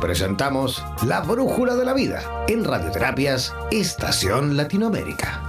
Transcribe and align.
Presentamos 0.00 0.82
La 1.06 1.20
Brújula 1.20 1.76
de 1.76 1.84
la 1.84 1.92
Vida 1.92 2.22
en 2.48 2.64
Radioterapias 2.64 3.54
Estación 3.70 4.56
Latinoamérica. 4.56 5.42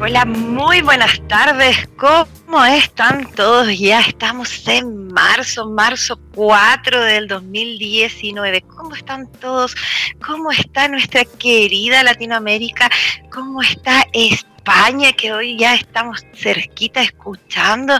Hola, 0.00 0.24
muy 0.24 0.82
buenas 0.82 1.20
tardes. 1.26 1.88
¿Cómo 1.96 2.64
están 2.64 3.28
todos? 3.34 3.76
Ya 3.76 4.00
estamos 4.00 4.66
en 4.68 5.08
marzo, 5.08 5.68
marzo 5.68 6.16
4 6.32 7.02
del 7.02 7.26
2019. 7.26 8.62
¿Cómo 8.62 8.94
están 8.94 9.26
todos? 9.32 9.74
¿Cómo 10.24 10.52
está 10.52 10.86
nuestra 10.86 11.24
querida 11.24 12.04
Latinoamérica? 12.04 12.88
¿Cómo 13.32 13.62
está 13.62 14.06
España? 14.62 15.12
Que 15.12 15.32
hoy 15.32 15.58
ya 15.58 15.74
estamos 15.74 16.24
cerquita 16.34 17.02
escuchando 17.02 17.98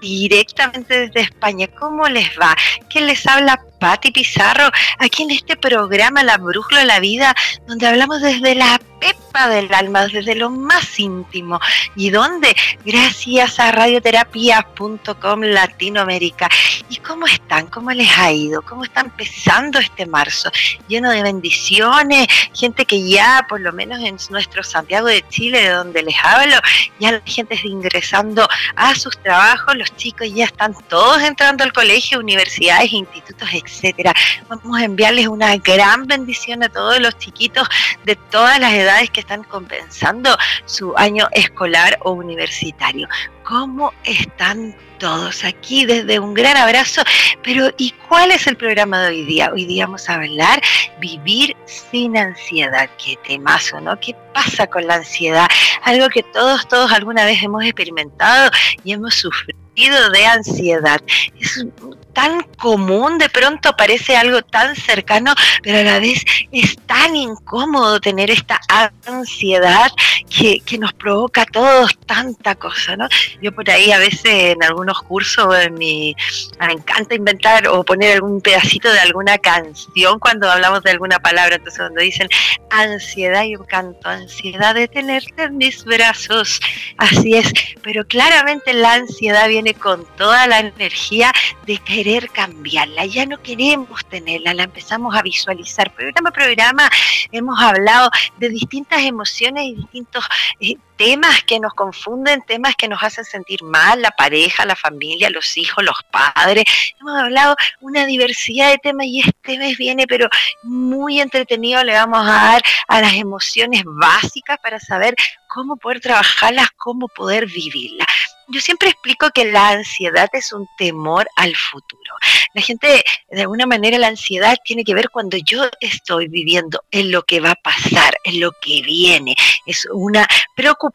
directamente 0.00 1.06
desde 1.06 1.20
España. 1.20 1.68
¿Cómo 1.78 2.08
les 2.08 2.28
va? 2.30 2.56
¿Quién 2.88 3.06
les 3.06 3.24
habla? 3.26 3.60
Patti 3.78 4.10
Pizarro, 4.10 4.70
aquí 4.98 5.22
en 5.22 5.30
este 5.30 5.56
programa 5.56 6.22
La 6.22 6.36
Brújula 6.36 6.80
de 6.80 6.86
la 6.86 7.00
Vida, 7.00 7.34
donde 7.66 7.86
hablamos 7.86 8.20
desde 8.20 8.54
la 8.54 8.78
pepa 9.00 9.48
del 9.48 9.72
alma, 9.72 10.06
desde 10.06 10.34
lo 10.34 10.50
más 10.50 10.98
íntimo. 11.00 11.58
¿Y 11.96 12.10
dónde? 12.10 12.54
Gracias 12.84 13.58
a 13.58 13.72
radioterapia.com 13.72 15.40
Latinoamérica. 15.40 16.48
¿Y 16.88 16.96
cómo 16.98 17.26
están? 17.26 17.66
¿Cómo 17.68 17.90
les 17.90 18.10
ha 18.18 18.30
ido? 18.30 18.62
¿Cómo 18.62 18.84
está 18.84 19.00
empezando 19.00 19.78
este 19.78 20.06
marzo? 20.06 20.50
Lleno 20.88 21.10
de 21.10 21.22
bendiciones, 21.22 22.26
gente 22.54 22.84
que 22.84 23.08
ya, 23.08 23.46
por 23.48 23.60
lo 23.60 23.72
menos 23.72 24.00
en 24.00 24.16
nuestro 24.30 24.62
Santiago 24.62 25.06
de 25.06 25.24
Chile, 25.28 25.62
de 25.62 25.70
donde 25.70 26.02
les 26.02 26.16
hablo, 26.22 26.56
ya 26.98 27.12
la 27.12 27.22
gente 27.24 27.54
está 27.54 27.66
ingresando 27.66 28.46
a 28.76 28.94
sus 28.94 29.16
trabajos, 29.22 29.76
los 29.76 29.96
chicos 29.96 30.28
ya 30.32 30.44
están 30.44 30.74
todos 30.88 31.22
entrando 31.22 31.64
al 31.64 31.72
colegio, 31.72 32.18
universidades, 32.18 32.92
institutos, 32.92 33.48
etcétera. 33.52 34.12
Vamos 34.48 34.78
a 34.78 34.84
enviarles 34.84 35.28
una 35.28 35.56
gran 35.56 36.06
bendición 36.06 36.62
a 36.62 36.68
todos 36.68 37.00
los 37.00 37.16
chiquitos 37.18 37.66
de 38.04 38.16
todas 38.16 38.58
las 38.58 38.72
edades 38.72 38.89
que 39.12 39.20
están 39.20 39.44
compensando 39.44 40.36
su 40.64 40.96
año 40.96 41.28
escolar 41.32 41.98
o 42.02 42.12
universitario. 42.12 43.08
¿Cómo 43.44 43.92
están 44.04 44.76
todos 44.98 45.44
aquí? 45.44 45.84
Desde 45.84 46.18
un 46.18 46.34
gran 46.34 46.56
abrazo. 46.56 47.02
Pero 47.42 47.70
¿y 47.78 47.92
cuál 48.08 48.32
es 48.32 48.46
el 48.46 48.56
programa 48.56 49.00
de 49.02 49.08
hoy 49.08 49.24
día? 49.24 49.50
Hoy 49.52 49.64
día 49.64 49.86
vamos 49.86 50.08
a 50.08 50.14
hablar 50.14 50.60
vivir 50.98 51.56
sin 51.66 52.16
ansiedad. 52.16 52.90
Qué 53.02 53.16
temazo, 53.26 53.80
¿no? 53.80 53.98
¿Qué 54.00 54.14
pasa 54.34 54.66
con 54.66 54.86
la 54.86 54.96
ansiedad? 54.96 55.48
Algo 55.84 56.08
que 56.08 56.22
todos, 56.22 56.66
todos 56.68 56.92
alguna 56.92 57.24
vez 57.24 57.42
hemos 57.42 57.64
experimentado 57.64 58.50
y 58.84 58.92
hemos 58.92 59.14
sufrido 59.14 60.10
de 60.10 60.26
ansiedad. 60.26 61.00
Es 61.38 61.64
tan 62.12 62.42
común, 62.58 63.18
de 63.18 63.28
pronto 63.28 63.74
parece 63.76 64.16
algo 64.16 64.42
tan 64.42 64.76
cercano, 64.76 65.34
pero 65.62 65.78
a 65.78 65.82
la 65.82 65.98
vez 65.98 66.24
es 66.52 66.76
tan 66.86 67.16
incómodo 67.16 68.00
tener 68.00 68.30
esta 68.30 68.60
ansiedad 69.06 69.90
que, 70.28 70.60
nos 70.78 70.92
provoca 70.94 71.42
a 71.42 71.46
todos 71.46 71.98
tanta 72.06 72.54
cosa, 72.54 72.96
¿no? 72.96 73.06
Yo 73.42 73.52
por 73.52 73.68
ahí 73.68 73.92
a 73.92 73.98
veces 73.98 74.24
en 74.24 74.62
algunos 74.62 75.02
cursos 75.02 75.46
me 75.78 76.14
encanta 76.58 77.14
inventar 77.14 77.68
o 77.68 77.84
poner 77.84 78.14
algún 78.14 78.40
pedacito 78.40 78.90
de 78.90 79.00
alguna 79.00 79.36
canción 79.36 80.18
cuando 80.18 80.50
hablamos 80.50 80.82
de 80.82 80.92
alguna 80.92 81.18
palabra, 81.18 81.56
entonces 81.56 81.78
cuando 81.78 82.00
dicen 82.00 82.28
ansiedad, 82.70 83.44
yo 83.44 83.64
canto 83.66 84.08
ansiedad 84.08 84.74
de 84.74 84.88
tenerte 84.88 85.42
en 85.42 85.58
mis 85.58 85.84
brazos, 85.84 86.60
así 86.96 87.34
es, 87.34 87.52
pero 87.82 88.06
claramente 88.06 88.72
la 88.72 88.94
ansiedad 88.94 89.48
viene 89.48 89.74
con 89.74 90.06
toda 90.16 90.46
la 90.46 90.60
energía 90.60 91.32
de 91.66 91.78
querer 92.02 92.30
cambiarla. 92.30 93.04
Ya 93.04 93.26
no 93.26 93.42
queremos 93.42 94.06
tenerla, 94.06 94.54
la 94.54 94.62
empezamos 94.62 95.14
a 95.14 95.20
visualizar. 95.20 95.92
Programa 95.92 96.30
a 96.30 96.32
programa 96.32 96.90
hemos 97.30 97.60
hablado 97.60 98.10
de 98.38 98.48
distintas 98.48 99.02
emociones 99.02 99.64
y 99.64 99.74
distintos 99.74 100.24
eh, 100.60 100.76
temas 101.00 101.42
que 101.44 101.58
nos 101.58 101.72
confunden, 101.72 102.42
temas 102.42 102.76
que 102.76 102.86
nos 102.86 103.02
hacen 103.02 103.24
sentir 103.24 103.62
mal, 103.62 104.02
la 104.02 104.10
pareja, 104.10 104.66
la 104.66 104.76
familia, 104.76 105.30
los 105.30 105.56
hijos, 105.56 105.82
los 105.82 105.96
padres. 106.10 106.64
Hemos 107.00 107.18
hablado 107.18 107.56
una 107.80 108.04
diversidad 108.04 108.70
de 108.70 108.76
temas 108.76 109.06
y 109.06 109.20
este 109.20 109.56
mes 109.56 109.78
viene, 109.78 110.06
pero 110.06 110.28
muy 110.62 111.18
entretenido, 111.18 111.82
le 111.84 111.94
vamos 111.94 112.20
a 112.20 112.32
dar 112.32 112.62
a 112.86 113.00
las 113.00 113.14
emociones 113.14 113.82
básicas 113.86 114.58
para 114.62 114.78
saber 114.78 115.14
cómo 115.48 115.76
poder 115.76 116.00
trabajarlas, 116.00 116.68
cómo 116.76 117.08
poder 117.08 117.46
vivirlas 117.46 118.06
yo 118.50 118.60
siempre 118.60 118.90
explico 118.90 119.30
que 119.30 119.44
la 119.44 119.68
ansiedad 119.70 120.28
es 120.32 120.52
un 120.52 120.68
temor 120.76 121.28
al 121.36 121.54
futuro. 121.54 122.14
La 122.52 122.62
gente, 122.62 123.04
de 123.30 123.40
alguna 123.40 123.64
manera, 123.64 123.96
la 123.98 124.08
ansiedad 124.08 124.56
tiene 124.64 124.82
que 124.82 124.94
ver 124.94 125.08
cuando 125.10 125.36
yo 125.36 125.68
estoy 125.80 126.26
viviendo 126.26 126.82
en 126.90 127.12
lo 127.12 127.22
que 127.22 127.40
va 127.40 127.52
a 127.52 127.54
pasar, 127.54 128.16
en 128.24 128.40
lo 128.40 128.50
que 128.60 128.82
viene. 128.82 129.36
Es 129.66 129.86
una 129.92 130.26
preocupación 130.56 130.89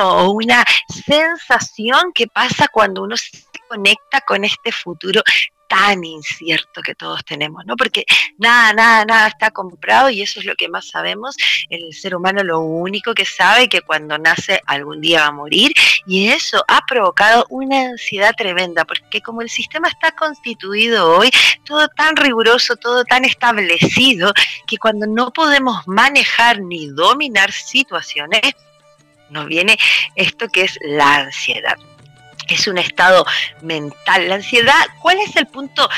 o 0.00 0.30
una 0.32 0.64
sensación 0.88 2.12
que 2.14 2.26
pasa 2.26 2.68
cuando 2.68 3.02
uno 3.02 3.16
se 3.16 3.30
conecta 3.68 4.20
con 4.22 4.44
este 4.44 4.72
futuro 4.72 5.22
tan 5.70 6.02
incierto 6.02 6.82
que 6.82 6.96
todos 6.96 7.24
tenemos, 7.24 7.64
¿no? 7.64 7.76
Porque 7.76 8.04
nada, 8.38 8.72
nada, 8.72 9.04
nada 9.04 9.28
está 9.28 9.52
comprado 9.52 10.10
y 10.10 10.20
eso 10.20 10.40
es 10.40 10.46
lo 10.46 10.56
que 10.56 10.68
más 10.68 10.88
sabemos. 10.88 11.36
El 11.68 11.94
ser 11.94 12.16
humano 12.16 12.42
lo 12.42 12.58
único 12.58 13.14
que 13.14 13.24
sabe 13.24 13.68
que 13.68 13.80
cuando 13.80 14.18
nace 14.18 14.60
algún 14.66 15.00
día 15.00 15.20
va 15.20 15.26
a 15.28 15.32
morir 15.32 15.72
y 16.08 16.26
eso 16.26 16.64
ha 16.66 16.84
provocado 16.86 17.46
una 17.50 17.82
ansiedad 17.82 18.34
tremenda, 18.36 18.84
porque 18.84 19.22
como 19.22 19.42
el 19.42 19.48
sistema 19.48 19.86
está 19.86 20.10
constituido 20.10 21.08
hoy, 21.16 21.30
todo 21.64 21.86
tan 21.86 22.16
riguroso, 22.16 22.74
todo 22.74 23.04
tan 23.04 23.24
establecido, 23.24 24.32
que 24.66 24.76
cuando 24.76 25.06
no 25.06 25.32
podemos 25.32 25.86
manejar 25.86 26.60
ni 26.60 26.88
dominar 26.88 27.52
situaciones, 27.52 28.56
nos 29.30 29.46
viene 29.46 29.76
esto 30.14 30.48
que 30.48 30.62
es 30.62 30.78
la 30.82 31.16
ansiedad 31.16 31.76
es 32.54 32.66
un 32.66 32.78
estado 32.78 33.24
mental. 33.62 34.28
La 34.28 34.36
ansiedad, 34.36 34.86
¿cuál 35.00 35.18
es 35.20 35.36
el 35.36 35.46
punto 35.46 35.88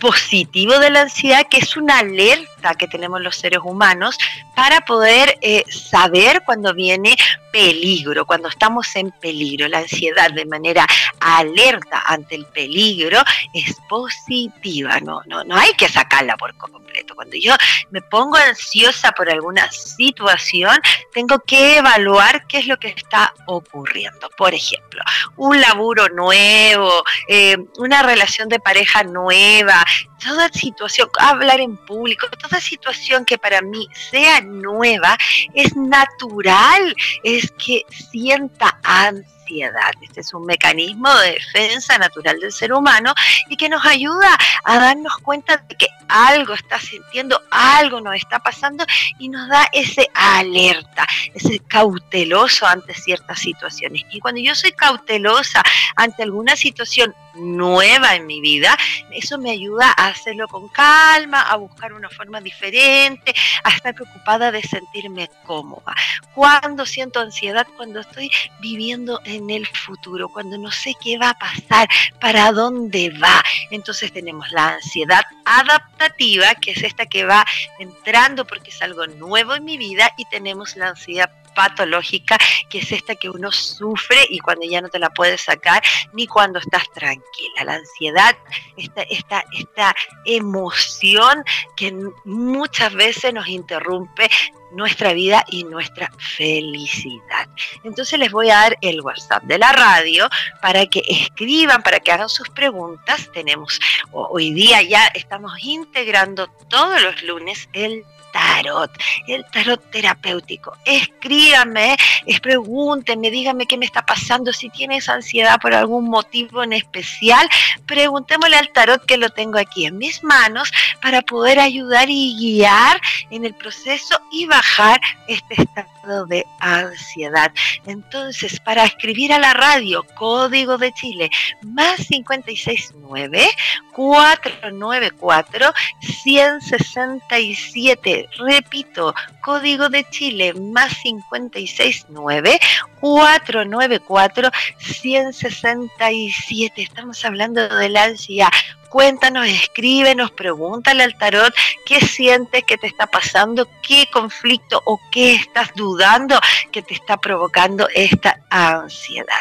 positivo 0.00 0.78
de 0.78 0.90
la 0.90 1.02
ansiedad? 1.02 1.46
Que 1.48 1.58
es 1.58 1.76
una 1.76 1.98
alerta 1.98 2.55
que 2.74 2.88
tenemos 2.88 3.20
los 3.20 3.36
seres 3.36 3.60
humanos 3.64 4.18
para 4.54 4.80
poder 4.80 5.38
eh, 5.40 5.64
saber 5.68 6.42
cuando 6.44 6.74
viene 6.74 7.16
peligro, 7.52 8.26
cuando 8.26 8.48
estamos 8.48 8.94
en 8.96 9.10
peligro. 9.12 9.68
La 9.68 9.78
ansiedad 9.78 10.30
de 10.30 10.44
manera 10.44 10.86
alerta 11.20 12.02
ante 12.06 12.34
el 12.34 12.46
peligro 12.46 13.20
es 13.52 13.76
positiva, 13.88 15.00
no, 15.00 15.22
no, 15.26 15.44
no 15.44 15.56
hay 15.56 15.72
que 15.74 15.88
sacarla 15.88 16.36
por 16.36 16.56
completo. 16.56 17.14
Cuando 17.14 17.36
yo 17.36 17.54
me 17.90 18.02
pongo 18.02 18.36
ansiosa 18.36 19.12
por 19.12 19.30
alguna 19.30 19.70
situación, 19.70 20.76
tengo 21.12 21.38
que 21.40 21.78
evaluar 21.78 22.46
qué 22.46 22.58
es 22.58 22.66
lo 22.66 22.78
que 22.78 22.88
está 22.88 23.32
ocurriendo. 23.46 24.28
Por 24.36 24.54
ejemplo, 24.54 25.02
un 25.36 25.60
laburo 25.60 26.08
nuevo, 26.08 27.04
eh, 27.28 27.56
una 27.78 28.02
relación 28.02 28.48
de 28.48 28.60
pareja 28.60 29.02
nueva, 29.02 29.84
toda 30.22 30.48
situación, 30.48 31.08
hablar 31.18 31.60
en 31.60 31.76
público, 31.76 32.28
toda 32.28 32.60
situación 32.60 33.24
que 33.24 33.38
para 33.38 33.60
mí 33.62 33.88
sea 34.10 34.40
nueva, 34.40 35.16
es 35.54 35.76
natural, 35.76 36.94
es 37.22 37.52
que 37.52 37.84
sienta 37.90 38.78
ansiedad. 38.82 39.92
Este 40.02 40.20
es 40.20 40.34
un 40.34 40.44
mecanismo 40.44 41.12
de 41.20 41.32
defensa 41.32 41.98
natural 41.98 42.40
del 42.40 42.52
ser 42.52 42.72
humano 42.72 43.14
y 43.48 43.56
que 43.56 43.68
nos 43.68 43.84
ayuda 43.84 44.36
a 44.64 44.78
darnos 44.78 45.16
cuenta 45.18 45.56
de 45.56 45.76
que 45.76 45.88
algo 46.08 46.54
está 46.54 46.80
sintiendo, 46.80 47.40
algo 47.50 48.00
nos 48.00 48.16
está 48.16 48.40
pasando 48.40 48.84
y 49.18 49.28
nos 49.28 49.48
da 49.48 49.68
ese 49.72 50.08
alerta, 50.14 51.06
ese 51.34 51.60
cauteloso 51.60 52.66
ante 52.66 52.94
ciertas 52.94 53.38
situaciones. 53.38 54.02
Y 54.10 54.20
cuando 54.20 54.40
yo 54.40 54.54
soy 54.54 54.72
cautelosa 54.72 55.62
ante 55.94 56.22
alguna 56.22 56.56
situación 56.56 57.14
nueva 57.36 58.14
en 58.14 58.26
mi 58.26 58.40
vida, 58.40 58.76
eso 59.10 59.38
me 59.38 59.50
ayuda 59.50 59.92
a 59.96 60.08
hacerlo 60.08 60.48
con 60.48 60.68
calma, 60.68 61.42
a 61.42 61.56
buscar 61.56 61.92
una 61.92 62.08
forma 62.08 62.40
diferente, 62.40 63.34
a 63.64 63.70
estar 63.70 63.94
preocupada 63.94 64.50
de 64.52 64.62
sentirme 64.62 65.30
cómoda. 65.44 65.94
Cuando 66.34 66.84
siento 66.86 67.20
ansiedad, 67.20 67.66
cuando 67.76 68.00
estoy 68.00 68.30
viviendo 68.60 69.20
en 69.24 69.50
el 69.50 69.66
futuro, 69.66 70.28
cuando 70.28 70.58
no 70.58 70.70
sé 70.70 70.94
qué 71.02 71.18
va 71.18 71.30
a 71.30 71.38
pasar, 71.38 71.88
para 72.20 72.52
dónde 72.52 73.10
va. 73.10 73.42
Entonces 73.70 74.12
tenemos 74.12 74.50
la 74.52 74.74
ansiedad 74.74 75.24
adaptativa, 75.44 76.54
que 76.54 76.72
es 76.72 76.82
esta 76.82 77.06
que 77.06 77.24
va 77.24 77.44
entrando 77.78 78.46
porque 78.46 78.70
es 78.70 78.82
algo 78.82 79.06
nuevo 79.06 79.54
en 79.54 79.64
mi 79.64 79.76
vida, 79.76 80.12
y 80.16 80.24
tenemos 80.26 80.76
la 80.76 80.88
ansiedad 80.88 81.30
patológica, 81.56 82.38
que 82.70 82.78
es 82.78 82.92
esta 82.92 83.16
que 83.16 83.28
uno 83.28 83.50
sufre 83.50 84.18
y 84.30 84.38
cuando 84.38 84.64
ya 84.66 84.80
no 84.80 84.88
te 84.88 85.00
la 85.00 85.10
puedes 85.10 85.40
sacar, 85.40 85.82
ni 86.12 86.28
cuando 86.28 86.60
estás 86.60 86.88
tranquila. 86.92 87.64
La 87.64 87.74
ansiedad, 87.74 88.36
esta, 88.76 89.02
esta, 89.02 89.44
esta 89.52 89.96
emoción 90.24 91.42
que 91.74 91.92
muchas 92.24 92.94
veces 92.94 93.34
nos 93.34 93.48
interrumpe 93.48 94.30
nuestra 94.72 95.12
vida 95.12 95.44
y 95.50 95.64
nuestra 95.64 96.10
felicidad. 96.36 97.48
Entonces 97.84 98.18
les 98.18 98.30
voy 98.30 98.50
a 98.50 98.56
dar 98.56 98.78
el 98.82 99.00
WhatsApp 99.00 99.44
de 99.44 99.58
la 99.58 99.72
radio 99.72 100.28
para 100.60 100.86
que 100.86 101.02
escriban, 101.08 101.82
para 101.82 102.00
que 102.00 102.12
hagan 102.12 102.28
sus 102.28 102.48
preguntas. 102.50 103.30
Tenemos 103.32 103.80
hoy 104.12 104.52
día 104.52 104.82
ya 104.82 105.06
estamos 105.14 105.52
integrando 105.62 106.48
todos 106.68 107.02
los 107.02 107.22
lunes 107.22 107.68
el 107.72 108.04
tarot, 108.36 108.90
el 109.26 109.44
tarot 109.46 109.82
terapéutico. 109.90 110.76
Escríbame, 110.84 111.96
es, 112.26 112.40
pregúnteme, 112.40 113.30
dígame 113.30 113.66
qué 113.66 113.78
me 113.78 113.86
está 113.86 114.04
pasando, 114.04 114.52
si 114.52 114.68
tienes 114.68 115.08
ansiedad 115.08 115.58
por 115.60 115.74
algún 115.74 116.08
motivo 116.08 116.62
en 116.62 116.72
especial, 116.72 117.48
preguntémosle 117.86 118.56
al 118.56 118.72
tarot 118.72 119.04
que 119.06 119.16
lo 119.16 119.30
tengo 119.30 119.58
aquí 119.58 119.86
en 119.86 119.98
mis 119.98 120.22
manos 120.22 120.72
para 121.00 121.22
poder 121.22 121.58
ayudar 121.58 122.08
y 122.10 122.36
guiar 122.36 123.00
en 123.30 123.44
el 123.44 123.54
proceso 123.54 124.20
y 124.30 124.46
bajar 124.46 125.00
este 125.28 125.62
estado 125.62 125.95
de 126.26 126.46
ansiedad. 126.60 127.50
Entonces, 127.86 128.60
para 128.60 128.84
escribir 128.84 129.32
a 129.32 129.38
la 129.38 129.54
radio, 129.54 130.04
código 130.14 130.76
de 130.78 130.92
Chile, 130.92 131.30
más 131.62 132.06
569 132.06 133.48
494 133.92 135.72
167 136.00 138.28
Repito, 138.38 139.14
código 139.40 139.88
de 139.88 140.04
Chile 140.10 140.52
más 140.54 140.94
569 141.02 142.60
494 143.00 144.50
167. 144.78 146.82
Estamos 146.82 147.24
hablando 147.24 147.68
de 147.68 147.88
la 147.88 148.04
ansiedad. 148.04 148.48
Cuéntanos, 148.88 149.46
escríbenos, 149.46 150.30
pregúntale 150.30 151.02
al 151.02 151.16
tarot 151.18 151.54
qué 151.84 152.00
sientes 152.00 152.64
que 152.64 152.78
te 152.78 152.86
está 152.86 153.06
pasando, 153.06 153.68
qué 153.82 154.08
conflicto 154.12 154.80
o 154.84 155.00
qué 155.10 155.34
estás 155.34 155.70
dudando 155.74 156.38
que 156.72 156.82
te 156.82 156.94
está 156.94 157.16
provocando 157.16 157.88
esta 157.94 158.40
ansiedad. 158.50 159.40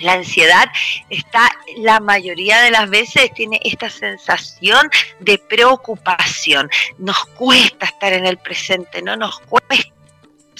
La 0.00 0.14
ansiedad 0.14 0.68
está 1.08 1.50
la 1.76 2.00
mayoría 2.00 2.60
de 2.62 2.70
las 2.70 2.90
veces 2.90 3.32
tiene 3.34 3.60
esta 3.62 3.88
sensación 3.88 4.90
de 5.20 5.38
preocupación. 5.38 6.68
Nos 6.98 7.24
cuesta 7.26 7.86
estar 7.86 8.12
en 8.12 8.26
el 8.26 8.38
presente, 8.38 9.02
no 9.02 9.16
nos 9.16 9.38
cuesta 9.40 9.93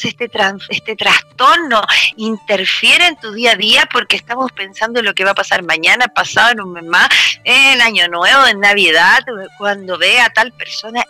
este, 0.03 0.31
este 0.69 0.97
trastorno 0.97 1.83
interfiere 2.17 3.07
en 3.07 3.17
tu 3.17 3.33
día 3.33 3.53
a 3.53 3.57
día 3.57 3.89
porque 3.93 4.17
estamos 4.17 4.51
pensando 4.53 5.01
en 5.01 5.07
lo 5.07 5.15
que 5.15 5.25
va 5.25 5.31
a 5.31 5.35
pasar 5.35 5.63
mañana, 5.63 6.09
pasado, 6.09 6.53
en 6.53 6.61
un 6.61 6.73
mes 6.73 6.85
más, 6.85 7.09
en 7.45 7.81
Año 7.81 8.09
Nuevo, 8.09 8.47
en 8.47 8.61
Navidad, 8.61 9.21
cuando 9.59 9.99
vea 9.99 10.27
a 10.27 10.31
tal 10.31 10.53
persona, 10.53 11.05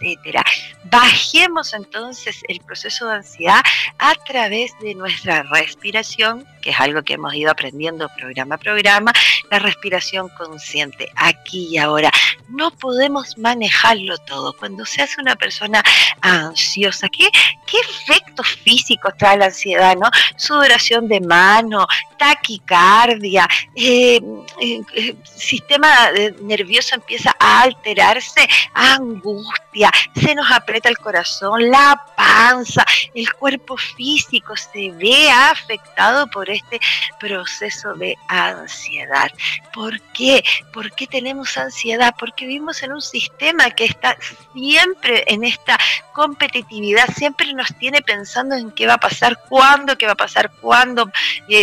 etcétera. 0.00 0.42
Bajemos 0.84 1.72
entonces 1.74 2.40
el 2.48 2.60
proceso 2.60 3.06
de 3.06 3.16
ansiedad 3.16 3.60
a 3.98 4.14
través 4.26 4.72
de 4.80 4.94
nuestra 4.94 5.42
respiración, 5.44 6.46
que 6.62 6.70
es 6.70 6.80
algo 6.80 7.02
que 7.02 7.14
hemos 7.14 7.34
ido 7.34 7.50
aprendiendo 7.50 8.08
programa 8.16 8.56
a 8.56 8.58
programa, 8.58 9.12
la 9.50 9.58
respiración 9.58 10.28
consciente, 10.30 11.08
aquí 11.16 11.68
y 11.70 11.78
ahora. 11.78 12.10
No 12.48 12.70
podemos 12.70 13.36
manejarlo 13.38 14.18
todo. 14.18 14.52
Cuando 14.52 14.84
se 14.84 15.02
hace 15.02 15.20
una 15.20 15.36
persona 15.36 15.82
ansiosa, 16.20 17.08
¿qué, 17.08 17.28
qué 17.66 17.78
efectos 17.78 18.48
físicos 18.62 19.12
trae 19.18 19.38
la 19.38 19.46
ansiedad? 19.46 19.96
¿no? 19.96 20.08
Sudoración 20.36 21.08
de 21.08 21.20
mano, 21.20 21.86
taquicardia, 22.18 23.48
eh, 23.74 24.20
eh, 24.60 24.80
eh, 24.94 25.14
sistema 25.24 26.10
nervioso 26.42 26.94
empieza 26.94 27.34
a 27.38 27.62
alterarse, 27.62 28.48
angustia, 28.74 29.85
se 30.14 30.34
nos 30.34 30.50
aprieta 30.50 30.88
el 30.88 30.98
corazón, 30.98 31.70
la 31.70 32.04
panza, 32.16 32.84
el 33.14 33.32
cuerpo 33.32 33.76
físico 33.76 34.56
se 34.56 34.90
ve 34.92 35.30
afectado 35.30 36.26
por 36.28 36.50
este 36.50 36.80
proceso 37.18 37.94
de 37.94 38.16
ansiedad. 38.28 39.30
¿Por 39.72 40.00
qué? 40.12 40.42
¿Por 40.72 40.92
qué 40.92 41.06
tenemos 41.06 41.56
ansiedad? 41.56 42.14
Porque 42.18 42.46
vivimos 42.46 42.82
en 42.82 42.92
un 42.92 43.02
sistema 43.02 43.70
que 43.70 43.84
está 43.84 44.16
siempre 44.54 45.24
en 45.26 45.44
esta 45.44 45.78
competitividad, 46.16 47.08
siempre 47.14 47.52
nos 47.52 47.76
tiene 47.78 48.00
pensando 48.00 48.54
en 48.54 48.70
qué 48.70 48.86
va 48.86 48.94
a 48.94 48.98
pasar, 48.98 49.38
cuándo, 49.50 49.98
qué 49.98 50.06
va 50.06 50.12
a 50.12 50.16
pasar, 50.16 50.50
cuándo, 50.62 51.10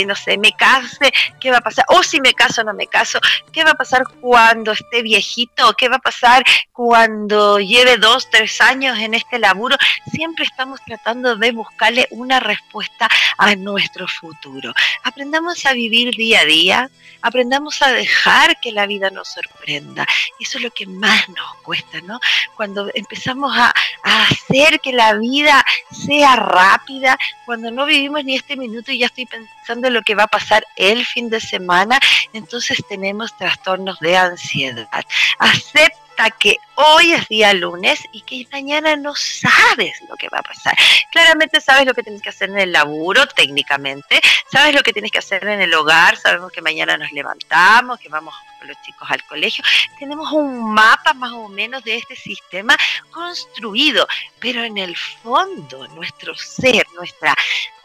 no 0.06 0.16
sé, 0.16 0.38
me 0.38 0.52
case, 0.54 1.12
qué 1.40 1.50
va 1.50 1.58
a 1.58 1.62
pasar, 1.62 1.86
o 1.88 2.04
si 2.04 2.22
me 2.22 2.36
caso 2.36 2.62
o 2.62 2.64
no 2.64 2.74
me 2.76 2.86
caso, 2.86 3.20
qué 3.52 3.64
va 3.64 3.72
a 3.72 3.76
pasar 3.76 4.04
cuando 4.22 4.74
esté 4.74 5.02
viejito, 5.02 5.74
qué 5.74 5.90
va 5.90 5.96
a 5.96 6.00
pasar 6.00 6.44
cuando 6.72 7.60
lleve 7.60 7.98
dos, 7.98 8.13
tres 8.30 8.62
años 8.62 8.98
en 9.00 9.14
este 9.14 9.40
laburo. 9.40 9.76
Siempre 10.12 10.46
estamos 10.46 10.80
tratando 10.86 11.36
de 11.36 11.52
buscarle 11.52 12.08
una 12.12 12.40
respuesta 12.40 13.10
a 13.38 13.56
nuestro 13.56 14.08
futuro. 14.08 14.74
Aprendamos 15.04 15.66
a 15.66 15.74
vivir 15.74 16.16
día 16.16 16.42
a 16.42 16.46
día, 16.46 16.90
aprendamos 17.22 17.82
a 17.82 17.92
dejar 17.92 18.60
que 18.60 18.72
la 18.72 18.86
vida 18.86 19.10
nos 19.10 19.30
sorprenda. 19.30 20.06
Eso 20.40 20.58
es 20.58 20.64
lo 20.64 20.72
que 20.72 20.86
más 20.86 21.28
nos 21.30 21.56
cuesta, 21.64 22.02
¿no? 22.02 22.20
Cuando 22.56 22.90
empezamos 22.94 23.56
a, 23.58 23.74
a 24.04 24.24
hacer 24.24 24.80
que 24.80 24.94
la 24.94 25.14
vida 25.16 25.66
sea 25.92 26.36
rápida, 26.36 27.18
cuando 27.46 27.72
no 27.72 27.86
vivimos 27.86 28.24
ni 28.24 28.36
este 28.36 28.56
minuto 28.56 28.92
y 28.92 29.00
ya 29.00 29.08
estoy 29.08 29.26
pensando 29.26 29.88
en 29.88 29.94
lo 29.94 30.02
que 30.02 30.16
va 30.16 30.24
a 30.24 30.28
pasar 30.28 30.66
el 30.76 31.06
fin 31.06 31.30
de 31.30 31.40
semana, 31.40 32.00
entonces 32.34 32.84
tenemos 32.88 33.36
trastornos 33.38 34.00
de 34.00 34.18
ansiedad. 34.18 35.04
Acepta 35.40 36.03
que 36.40 36.58
hoy 36.76 37.14
es 37.14 37.28
día 37.28 37.54
lunes 37.54 38.02
y 38.12 38.22
que 38.22 38.48
mañana 38.52 38.96
no 38.96 39.16
sabes 39.16 39.94
lo 40.10 40.16
que 40.16 40.30
va 40.30 40.40
a 40.40 40.44
pasar. 40.44 40.76
Claramente 41.12 41.62
sabes 41.62 41.86
lo 41.86 41.94
que 41.94 42.04
tienes 42.04 42.22
que 42.22 42.30
hacer 42.30 42.50
en 42.50 42.60
el 42.60 42.72
laburo, 42.72 43.28
técnicamente, 43.28 44.22
sabes 44.52 44.74
lo 44.74 44.82
que 44.82 44.94
tienes 44.94 45.12
que 45.12 45.20
hacer 45.20 45.46
en 45.48 45.62
el 45.62 45.74
hogar, 45.74 46.18
sabemos 46.18 46.52
que 46.52 46.62
mañana 46.62 46.98
nos 46.98 47.12
levantamos, 47.12 48.00
que 48.00 48.10
vamos 48.10 48.34
con 48.60 48.68
los 48.68 48.82
chicos 48.82 49.10
al 49.10 49.24
colegio. 49.26 49.64
Tenemos 50.00 50.32
un 50.32 50.74
mapa 50.74 51.14
más 51.14 51.32
o 51.32 51.50
menos 51.50 51.84
de 51.84 51.98
este 51.98 52.16
sistema 52.16 52.78
construido, 53.12 54.08
pero 54.40 54.64
en 54.64 54.78
el 54.78 54.96
fondo 54.96 55.88
nuestro 55.90 56.36
ser, 56.36 56.86
nuestra 56.96 57.36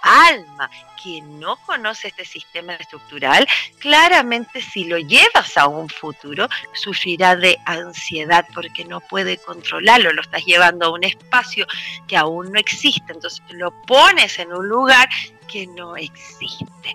alma 0.03 0.71
que 1.03 1.21
no 1.23 1.57
conoce 1.65 2.09
este 2.09 2.25
sistema 2.25 2.75
estructural, 2.75 3.47
claramente 3.79 4.61
si 4.61 4.85
lo 4.85 4.99
llevas 4.99 5.57
a 5.57 5.69
un 5.69 5.89
futuro, 5.89 6.49
sufrirá 6.73 7.37
de 7.37 7.59
ansiedad 7.65 8.47
porque 8.55 8.85
no 8.85 9.01
puede 9.01 9.39
controlarlo, 9.39 10.13
lo 10.13 10.23
estás 10.23 10.45
llevando 10.45 10.87
a 10.87 10.93
un 10.93 11.05
espacio 11.05 11.67
que 12.07 12.17
aún 12.17 12.53
no 12.53 12.59
existe, 12.59 13.13
entonces 13.13 13.43
lo 13.51 13.71
pones 13.83 14.39
en 14.39 14.53
un 14.53 14.69
lugar 14.69 15.09
que 15.51 15.67
no 15.67 15.97
existe. 15.97 16.95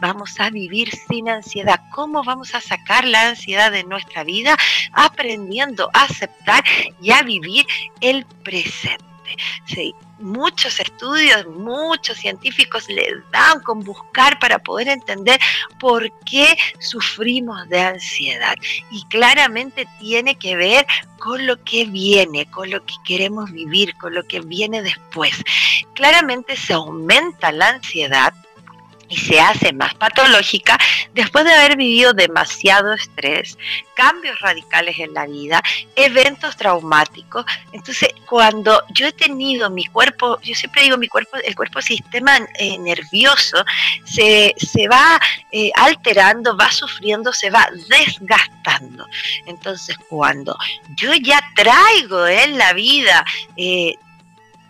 Vamos 0.00 0.38
a 0.38 0.50
vivir 0.50 0.90
sin 1.08 1.28
ansiedad. 1.28 1.80
¿Cómo 1.90 2.22
vamos 2.24 2.54
a 2.54 2.60
sacar 2.60 3.06
la 3.06 3.28
ansiedad 3.28 3.70
de 3.72 3.84
nuestra 3.84 4.24
vida? 4.24 4.56
Aprendiendo 4.92 5.88
a 5.94 6.02
aceptar 6.02 6.64
y 7.00 7.12
a 7.12 7.22
vivir 7.22 7.64
el 8.00 8.26
presente. 8.44 9.04
Sí, 9.64 9.94
muchos 10.24 10.80
estudios, 10.80 11.46
muchos 11.46 12.18
científicos 12.18 12.88
le 12.88 13.06
dan 13.30 13.60
con 13.60 13.80
buscar 13.80 14.38
para 14.38 14.58
poder 14.58 14.88
entender 14.88 15.38
por 15.78 16.10
qué 16.22 16.56
sufrimos 16.80 17.68
de 17.68 17.80
ansiedad. 17.80 18.56
Y 18.90 19.04
claramente 19.04 19.86
tiene 20.00 20.36
que 20.36 20.56
ver 20.56 20.86
con 21.18 21.46
lo 21.46 21.62
que 21.62 21.84
viene, 21.84 22.46
con 22.46 22.70
lo 22.70 22.84
que 22.84 22.94
queremos 23.04 23.52
vivir, 23.52 23.96
con 23.96 24.14
lo 24.14 24.24
que 24.24 24.40
viene 24.40 24.82
después. 24.82 25.32
Claramente 25.94 26.56
se 26.56 26.72
aumenta 26.72 27.52
la 27.52 27.68
ansiedad 27.68 28.32
y 29.08 29.16
se 29.16 29.40
hace 29.40 29.72
más 29.72 29.94
patológica 29.94 30.78
después 31.12 31.44
de 31.44 31.52
haber 31.52 31.76
vivido 31.76 32.12
demasiado 32.12 32.92
estrés, 32.92 33.56
cambios 33.94 34.38
radicales 34.40 34.98
en 34.98 35.14
la 35.14 35.26
vida, 35.26 35.62
eventos 35.96 36.56
traumáticos. 36.56 37.44
Entonces, 37.72 38.08
cuando 38.26 38.82
yo 38.90 39.06
he 39.06 39.12
tenido 39.12 39.70
mi 39.70 39.86
cuerpo, 39.86 40.40
yo 40.42 40.54
siempre 40.54 40.82
digo 40.82 40.96
mi 40.96 41.08
cuerpo, 41.08 41.36
el 41.36 41.54
cuerpo 41.54 41.80
sistema 41.80 42.38
eh, 42.58 42.78
nervioso 42.78 43.64
se, 44.04 44.54
va 44.90 45.20
eh, 45.52 45.70
alterando, 45.74 46.56
va 46.56 46.70
sufriendo, 46.70 47.32
se 47.32 47.50
va 47.50 47.68
desgastando. 47.88 49.06
Entonces, 49.46 49.96
cuando 50.08 50.56
yo 50.96 51.12
ya 51.14 51.40
traigo 51.54 52.26
en 52.26 52.58
la 52.58 52.72
vida 52.72 53.24
eh, 53.56 53.94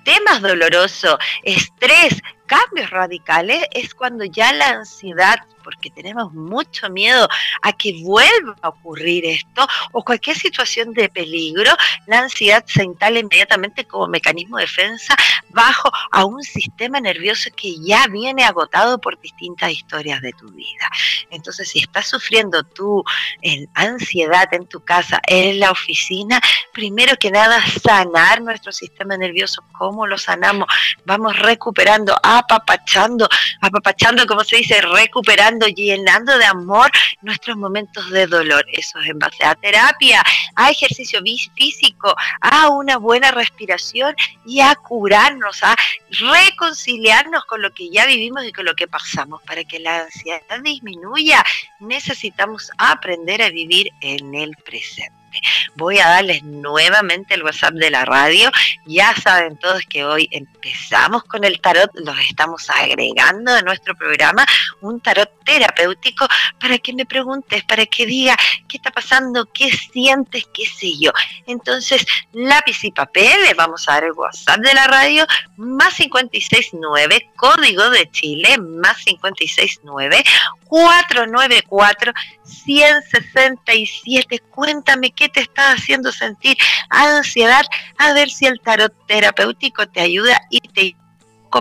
temas 0.05 0.43
dolorosos, 0.43 1.19
estrés, 1.43 2.23
cambios 2.47 2.91
radicales 2.91 3.65
es 3.73 3.95
cuando 3.95 4.25
ya 4.25 4.53
la 4.53 4.69
ansiedad 4.69 5.37
porque 5.65 5.91
tenemos 5.91 6.33
mucho 6.33 6.91
miedo 6.91 7.27
a 7.63 7.73
que 7.73 7.95
vuelva 8.03 8.55
a 8.61 8.69
ocurrir 8.69 9.25
esto 9.25 9.67
o 9.93 10.05
cualquier 10.05 10.37
situación 10.37 10.93
de 10.93 11.09
peligro, 11.09 11.73
la 12.07 12.21
ansiedad 12.21 12.63
se 12.67 12.85
instala 12.85 13.19
inmediatamente 13.19 13.87
como 13.87 14.07
mecanismo 14.07 14.59
de 14.59 14.65
defensa 14.65 15.17
bajo 15.49 15.91
a 16.13 16.25
un 16.25 16.43
sistema 16.43 17.01
nervioso 17.01 17.49
que 17.57 17.75
ya 17.81 18.07
viene 18.09 18.45
agotado 18.45 19.01
por 19.01 19.19
distintas 19.21 19.71
historias 19.71 20.21
de 20.21 20.33
tu 20.33 20.49
vida. 20.51 20.89
Entonces, 21.31 21.71
si 21.71 21.79
estás 21.79 22.07
sufriendo 22.09 22.63
tú 22.63 23.03
en 23.41 23.69
ansiedad 23.75 24.53
en 24.53 24.67
tu 24.67 24.81
casa, 24.81 25.21
en 25.27 25.61
la 25.61 25.71
oficina, 25.71 26.41
primero 26.73 27.17
que 27.17 27.31
nada 27.31 27.65
sanar 27.67 28.43
nuestro 28.43 28.73
sistema 28.73 29.17
nervioso. 29.17 29.63
¿Cómo 29.73 30.07
lo 30.07 30.19
sanamos? 30.19 30.69
Vamos 31.07 31.39
recuperando, 31.39 32.17
apapachando, 32.35 33.29
apapachando, 33.61 34.27
como 34.27 34.45
se 34.45 34.57
dice, 34.57 34.81
recuperando 34.81 35.67
llenando 35.69 36.37
de 36.39 36.45
amor 36.45 36.91
nuestros 37.23 37.57
momentos 37.57 38.11
de 38.11 38.27
dolor. 38.27 38.65
Eso 38.73 38.99
es 39.01 39.11
en 39.11 39.19
base 39.19 39.45
a 39.45 39.55
terapia, 39.55 40.23
a 40.55 40.71
ejercicio 40.71 41.21
físico, 41.55 42.15
a 42.41 42.69
una 42.69 42.99
buena 42.99 43.31
respiración 43.31 44.15
y 44.47 44.61
a 44.61 44.75
curarnos, 44.75 45.63
a 45.63 45.75
reconciliarnos 46.11 47.45
con 47.47 47.63
lo 47.63 47.73
que 47.73 47.91
ya 47.91 48.07
vivimos 48.07 48.45
y 48.45 48.53
con 48.53 48.65
lo 48.65 48.75
que 48.75 48.87
pasamos. 48.87 49.43
Para 49.43 49.65
que 49.65 49.79
la 49.79 50.03
ansiedad 50.03 50.61
disminuya, 50.63 51.45
necesitamos 51.81 52.71
aprender 52.79 53.43
a 53.43 53.51
vivir 53.51 53.91
en 54.01 54.35
el 54.35 54.57
presente. 54.65 55.24
Voy 55.77 55.99
a 55.99 56.09
darles 56.09 56.43
nuevamente 56.43 57.35
el 57.35 57.43
WhatsApp 57.43 57.75
de 57.75 57.91
la 57.91 58.05
radio. 58.05 58.51
Ya 58.87 59.15
saben 59.17 59.57
todos 59.59 59.83
que 59.89 60.05
hoy 60.05 60.29
empezamos 60.31 61.25
con 61.25 61.45
el 61.45 61.61
tarot, 61.61 61.91
los 61.95 62.19
estamos 62.21 62.69
agregando 62.71 63.53
a 63.53 63.63
nuestro 63.63 63.95
programa, 63.95 64.47
un 64.81 65.01
tarot 65.01 65.31
terapéutico 65.45 66.27
para 66.59 66.79
que 66.79 66.93
me 66.93 67.07
preguntes, 67.07 67.65
para 67.65 67.87
que 67.87 68.07
diga 68.07 68.37
qué 68.69 68.79
está 68.79 68.91
pasando, 68.91 69.47
qué 69.53 69.71
sientes, 69.71 70.47
qué 70.53 70.67
sé 70.67 70.99
yo. 70.99 71.13
Entonces, 71.47 72.07
lápiz 72.33 72.83
y 72.85 72.91
papel, 72.91 73.43
les 73.43 73.57
vamos 73.57 73.89
a 73.89 73.95
dar 73.95 74.05
el 74.05 74.13
WhatsApp 74.13 74.61
de 74.61 74.75
la 74.75 74.87
radio, 74.87 75.27
más 75.57 75.95
569, 75.95 77.31
código 77.37 77.91
de 77.91 78.11
Chile, 78.11 78.57
más 78.59 78.97
569, 79.05 80.25
494 80.65 82.13
167. 82.45 84.39
Cuéntame 84.51 85.11
qué 85.11 85.29
te 85.29 85.41
está 85.41 85.73
haciendo 85.73 86.13
sentir 86.13 86.57
ansiedad, 86.91 87.65
a 87.99 88.13
ver 88.13 88.31
si 88.31 88.47
el 88.47 88.61
tarot 88.61 88.93
terapéutico 89.07 89.87
te 89.89 90.01
ayuda 90.01 90.41
y 90.51 90.61
te 90.61 90.97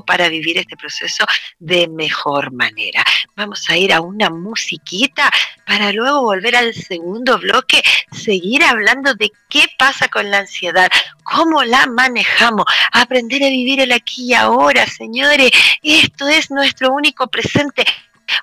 para 0.01 0.29
vivir 0.29 0.57
este 0.57 0.75
proceso 0.75 1.25
de 1.59 1.87
mejor 1.87 2.51
manera. 2.51 3.03
Vamos 3.35 3.69
a 3.69 3.77
ir 3.77 3.93
a 3.93 4.01
una 4.01 4.29
musiquita 4.29 5.29
para 5.65 5.91
luego 5.91 6.21
volver 6.21 6.55
al 6.55 6.73
segundo 6.73 7.37
bloque, 7.37 7.81
seguir 8.11 8.63
hablando 8.63 9.13
de 9.13 9.31
qué 9.49 9.65
pasa 9.77 10.07
con 10.07 10.29
la 10.29 10.39
ansiedad, 10.39 10.89
cómo 11.23 11.63
la 11.63 11.85
manejamos, 11.87 12.65
aprender 12.91 13.43
a 13.43 13.49
vivir 13.49 13.79
el 13.81 13.91
aquí 13.91 14.31
y 14.31 14.33
ahora, 14.33 14.85
señores. 14.87 15.51
Esto 15.81 16.27
es 16.27 16.49
nuestro 16.49 16.91
único 16.91 17.27
presente. 17.27 17.85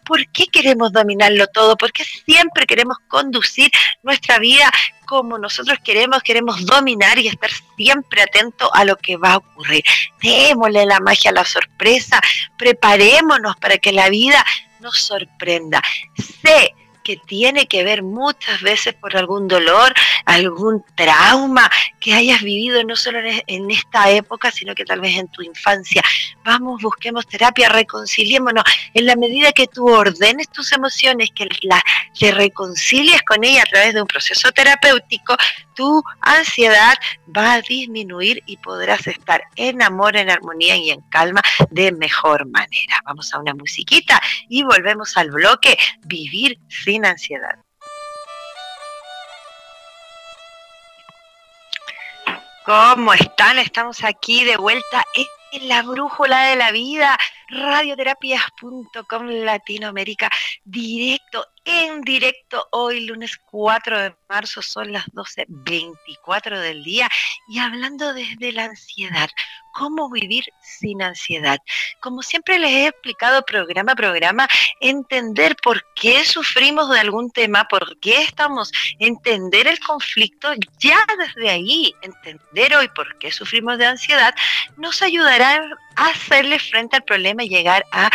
¿Por 0.05 0.27
qué 0.29 0.47
queremos 0.47 0.93
dominarlo 0.93 1.47
todo? 1.49 1.77
¿Por 1.77 1.93
qué 1.93 2.05
siempre 2.05 2.67
queremos 2.67 2.97
conducir 3.09 3.71
nuestra 4.03 4.39
vida 4.39 4.71
como 5.07 5.39
nosotros 5.39 5.79
queremos? 5.85 6.23
Queremos 6.23 6.65
dominar 6.67 7.19
y 7.19 7.29
estar 7.29 7.51
siempre 7.77 8.23
atento 8.23 8.73
a 8.75 8.85
lo 8.85 8.97
que 8.97 9.17
va 9.17 9.35
a 9.35 9.37
ocurrir. 9.39 9.85
Démosle 10.23 10.87
la 10.87 11.01
magia 11.01 11.31
a 11.31 11.35
la 11.35 11.45
sorpresa, 11.45 12.21
preparémonos 12.57 13.57
para 13.57 13.79
que 13.79 13.93
la 13.93 14.09
vida 14.09 14.45
nos 14.81 14.99
sorprenda. 14.99 15.83
Sé 16.43 16.75
que 17.03 17.17
tiene 17.17 17.67
que 17.67 17.85
ver 17.85 18.03
muchas 18.03 18.61
veces 18.63 18.95
por 18.95 19.17
algún 19.17 19.49
dolor, 19.49 19.93
algún 20.25 20.85
trauma 20.95 21.71
que 21.99 22.15
hayas 22.15 22.43
vivido 22.43 22.83
no 22.85 22.97
solo 22.97 23.21
en 23.47 23.71
esta 23.71 24.11
época, 24.11 24.51
sino 24.51 24.75
que 24.75 24.85
tal 24.85 25.01
vez 25.01 25.17
en 25.17 25.29
tu 25.29 25.43
infancia. 25.43 26.03
Vamos, 26.45 26.83
busquemos 26.83 27.27
terapia, 27.27 27.69
reconciliémonos. 27.69 28.65
En 28.95 29.07
la 29.07 29.17
medida 29.17 29.53
que 29.53 29.67
tú 29.67 29.89
ordenes 29.89 30.49
tus 30.51 30.73
emociones, 30.73 31.31
que 31.35 31.49
la, 31.63 31.83
te 32.19 32.33
reconcilies 32.33 33.23
con 33.23 33.45
ella 33.45 33.63
a 33.63 33.71
través 33.71 33.95
de 33.95 34.03
un 34.03 34.07
proceso 34.07 34.51
terapéutico, 34.53 35.37
tu 35.81 36.05
ansiedad 36.21 36.93
va 37.35 37.55
a 37.55 37.63
disminuir 37.63 38.43
y 38.45 38.59
podrás 38.59 39.07
estar 39.07 39.43
en 39.57 39.81
amor, 39.81 40.15
en 40.15 40.29
armonía 40.29 40.77
y 40.77 40.91
en 40.91 41.01
calma 41.09 41.41
de 41.71 41.91
mejor 41.91 42.47
manera. 42.51 43.01
Vamos 43.07 43.33
a 43.33 43.39
una 43.39 43.55
musiquita 43.55 44.21
y 44.51 44.63
volvemos 44.63 45.17
al 45.17 45.31
bloque 45.31 45.79
Vivir 46.05 46.59
sin 46.69 47.07
ansiedad. 47.07 47.59
¿Cómo 52.67 53.15
están? 53.15 53.59
Estamos 53.59 54.05
aquí 54.05 54.45
de 54.45 54.59
vuelta 54.59 55.03
en 55.15 55.67
la 55.67 55.81
brújula 55.81 56.43
de 56.43 56.57
la 56.57 56.73
vida, 56.73 57.17
radioterapias.com 57.49 59.27
Latinoamérica, 59.29 60.31
directo, 60.63 61.47
en 61.65 62.01
directo, 62.03 62.67
hoy 62.73 63.07
lunes 63.07 63.39
4 63.51 64.01
de 64.01 64.15
marzo, 64.29 64.63
son 64.63 64.93
las 64.93 65.07
12.24 65.09 66.59
del 66.59 66.83
día, 66.83 67.09
y 67.49 67.59
hablando 67.59 68.15
desde 68.15 68.53
la 68.53 68.65
ansiedad, 68.65 69.29
cómo 69.73 70.11
vivir 70.11 70.45
sin 70.63 71.03
ansiedad. 71.03 71.59
Como 72.01 72.23
siempre 72.23 72.59
les 72.59 72.71
he 72.71 72.87
explicado 72.89 73.43
programa 73.43 73.93
a 73.93 73.97
programa, 73.97 74.49
entender 74.81 75.57
por 75.63 75.85
qué 75.95 76.25
sufrimos 76.25 76.91
de 76.91 77.01
algún 77.01 77.31
tema, 77.31 77.67
por 77.69 77.99
qué 78.01 78.23
estamos, 78.23 78.73
entender 78.99 79.67
el 79.67 79.79
conflicto, 79.81 80.53
ya 80.79 80.99
desde 81.19 81.51
ahí, 81.51 81.95
entender 82.03 82.75
hoy 82.75 82.89
por 82.89 83.19
qué 83.19 83.31
sufrimos 83.31 83.79
de 83.79 83.87
ansiedad, 83.87 84.35
nos 84.77 85.03
ayudará 85.03 85.63
a 85.97 86.07
hacerle 86.07 86.59
frente 86.59 86.97
al 86.97 87.05
problema 87.05 87.45
y 87.45 87.49
llegar 87.49 87.85
a 87.93 88.11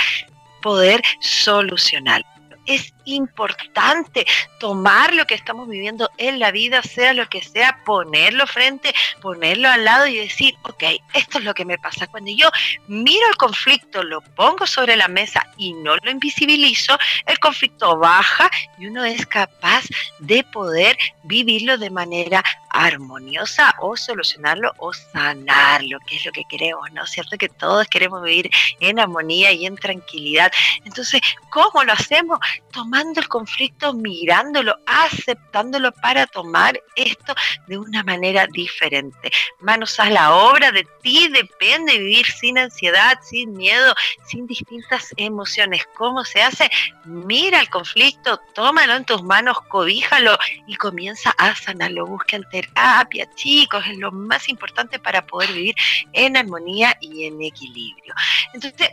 poder 0.62 1.02
solucionarlo 1.22 2.35
es 2.66 2.94
importante 3.06 4.26
tomar 4.60 5.14
lo 5.14 5.26
que 5.26 5.36
estamos 5.36 5.68
viviendo 5.68 6.10
en 6.18 6.40
la 6.40 6.52
vida, 6.52 6.82
sea 6.82 7.14
lo 7.14 7.28
que 7.30 7.44
sea, 7.44 7.84
ponerlo 7.86 8.48
frente, 8.48 8.94
ponerlo 9.22 9.70
al 9.70 9.86
lado 9.86 10.08
y 10.08 10.18
decir, 10.18 10.56
ok, 10.64 10.84
esto 11.14 11.38
es 11.38 11.44
lo 11.44 11.54
que 11.54 11.66
me 11.66 11.78
pasa. 11.78 12.08
Cuando 12.08 12.32
yo 12.32 12.50
miro 12.88 13.28
el 13.30 13.38
conflicto, 13.38 14.04
lo 14.04 14.22
pongo 14.22 14.66
sobre 14.66 14.96
la 14.96 15.08
mesa 15.08 15.46
y 15.58 15.74
no 15.74 15.96
lo 15.98 16.12
invisibilizo, 16.12 16.98
el 17.26 17.40
conflicto 17.40 17.98
baja 17.98 18.50
y 18.78 18.88
uno 18.88 19.04
es 19.04 19.26
capaz 19.26 19.86
de 20.20 20.44
poder 20.44 20.98
vivirlo 21.24 21.78
de 21.78 21.90
manera 21.90 22.44
armoniosa 22.76 23.74
o 23.80 23.96
solucionarlo 23.96 24.74
o 24.78 24.94
sanarlo, 24.94 25.98
que 26.08 26.18
es 26.18 26.26
lo 26.26 26.32
que 26.32 26.44
queremos, 26.50 26.92
¿no 26.92 27.06
cierto? 27.08 27.38
Que 27.38 27.50
todos 27.50 27.88
queremos 27.88 28.22
vivir 28.22 28.50
en 28.80 29.00
armonía 29.00 29.52
y 29.52 29.66
en 29.66 29.76
tranquilidad. 29.76 30.52
Entonces, 30.84 31.22
¿cómo 31.50 31.84
lo 31.84 31.94
hacemos? 31.94 32.40
Tomando 32.72 33.22
el 33.22 33.28
conflicto, 33.28 33.94
mirándolo, 33.94 34.78
aceptándolo 34.86 35.92
para 35.94 36.28
tomar 36.28 36.80
esto 36.96 37.34
de 37.68 37.78
una 37.78 38.04
manera 38.04 38.46
diferente. 38.48 39.32
Manos 39.60 40.00
a 40.00 40.10
la 40.10 40.36
obra, 40.36 40.72
de 40.72 40.86
ti 41.02 41.30
depende 41.30 41.98
vivir 41.98 42.26
sin 42.26 42.58
ansiedad, 42.58 43.18
sin 43.24 43.54
miedo, 43.54 43.94
sin 44.28 44.48
distintas 44.48 45.14
emociones. 45.18 45.88
¿Cómo 45.96 46.26
se 46.26 46.42
hace? 46.42 46.70
Mira 47.06 47.62
el 47.62 47.70
conflicto, 47.70 48.40
tómalo 48.54 48.96
en 48.96 49.06
tus 49.06 49.24
manos, 49.24 49.62
cobíjalo 49.70 50.38
y 50.68 50.76
comienza 50.76 51.34
a 51.38 51.56
sanarlo. 51.56 52.06
Busca 52.06 52.36
terapia, 52.74 53.30
chicos, 53.36 53.84
es 53.88 53.98
lo 53.98 54.12
más 54.12 54.50
importante 54.50 55.00
para 55.00 55.26
poder 55.26 55.52
vivir 55.54 55.76
en 56.14 56.38
armonía 56.38 56.98
y 57.02 57.26
en 57.26 57.42
equilibrio. 57.42 58.14
Entonces, 58.54 58.90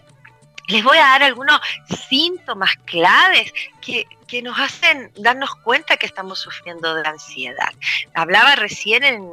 les 0.69 0.83
voy 0.85 0.97
a 0.97 1.03
dar 1.03 1.23
algunos 1.25 1.61
síntomas 2.09 2.77
claves 2.85 3.53
que, 3.81 4.07
nos 4.43 4.59
hacen 4.59 5.13
darnos 5.17 5.55
cuenta 5.57 5.99
que 5.99 6.07
estamos 6.07 6.41
sufriendo 6.41 6.95
de 6.95 7.07
ansiedad. 7.07 7.71
Hablaba 8.15 8.57
recién 8.57 9.05
en, 9.05 9.31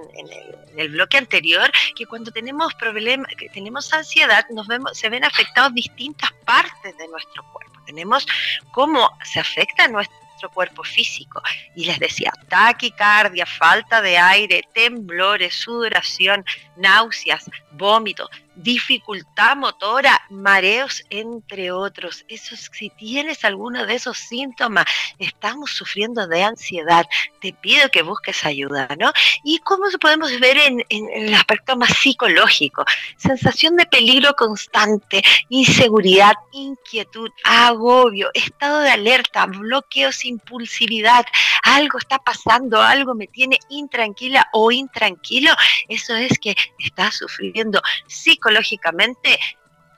el, 0.75 0.89
bloque 0.89 1.17
anterior 1.17 1.71
que 1.95 2.05
cuando 2.05 2.31
tenemos 2.31 2.73
problemas, 2.73 3.33
que 3.37 3.47
tenemos 3.47 3.93
ansiedad, 3.93 4.45
nos 4.49 4.67
vemos, 4.67 4.97
se 4.97 5.07
ven 5.07 5.23
afectados 5.23 5.73
distintas 5.73 6.33
partes 6.43 6.97
de 6.97 7.07
nuestro 7.07 7.43
cuerpo 7.53 7.79
tenemos, 7.89 8.27
cómo 8.71 9.09
se 9.23 9.39
afecta 9.39 9.87
nuestro 9.87 10.15
cuerpo 10.47 10.83
físico. 10.83 11.41
Y 11.75 11.85
les 11.85 11.99
decía, 11.99 12.31
taquicardia, 12.47 13.45
falta 13.45 14.01
de 14.01 14.17
aire, 14.17 14.61
temblores, 14.73 15.55
sudoración, 15.55 16.45
náuseas, 16.77 17.49
vómitos, 17.71 18.29
dificultad 18.63 19.55
motora, 19.55 20.21
mareos, 20.29 21.03
entre 21.09 21.71
otros. 21.71 22.25
Eso, 22.27 22.55
si 22.55 22.89
tienes 22.91 23.45
alguno 23.45 23.85
de 23.85 23.95
esos 23.95 24.17
síntomas, 24.17 24.85
estamos 25.17 25.71
sufriendo 25.71 26.27
de 26.27 26.43
ansiedad, 26.43 27.05
te 27.41 27.53
pido 27.53 27.89
que 27.89 28.01
busques 28.01 28.45
ayuda, 28.45 28.89
¿no? 28.99 29.11
¿Y 29.43 29.59
cómo 29.59 29.85
podemos 29.99 30.37
ver 30.39 30.57
en, 30.57 30.83
el 30.89 31.33
aspecto 31.33 31.77
más 31.77 31.89
psicológico? 31.97 32.83
Sensación 33.17 33.75
de 33.75 33.85
peligro 33.85 34.33
constante, 34.35 35.21
inseguridad, 35.49 36.33
inquietud, 36.51 37.29
agobio, 37.43 38.29
estado 38.33 38.79
de 38.79 38.91
alerta, 38.91 39.45
bloqueos, 39.45 40.25
impulsividad, 40.25 41.25
algo 41.63 41.97
está 41.97 42.19
pasando, 42.19 42.81
algo 42.81 43.15
me 43.15 43.27
tiene 43.27 43.57
intranquila 43.69 44.47
o 44.53 44.71
intranquilo, 44.71 45.51
eso 45.87 46.15
es 46.15 46.37
que 46.39 46.55
estás 46.79 47.15
sufriendo 47.15 47.81
psicológicamente 48.07 48.48
psicológicamente 48.49 49.39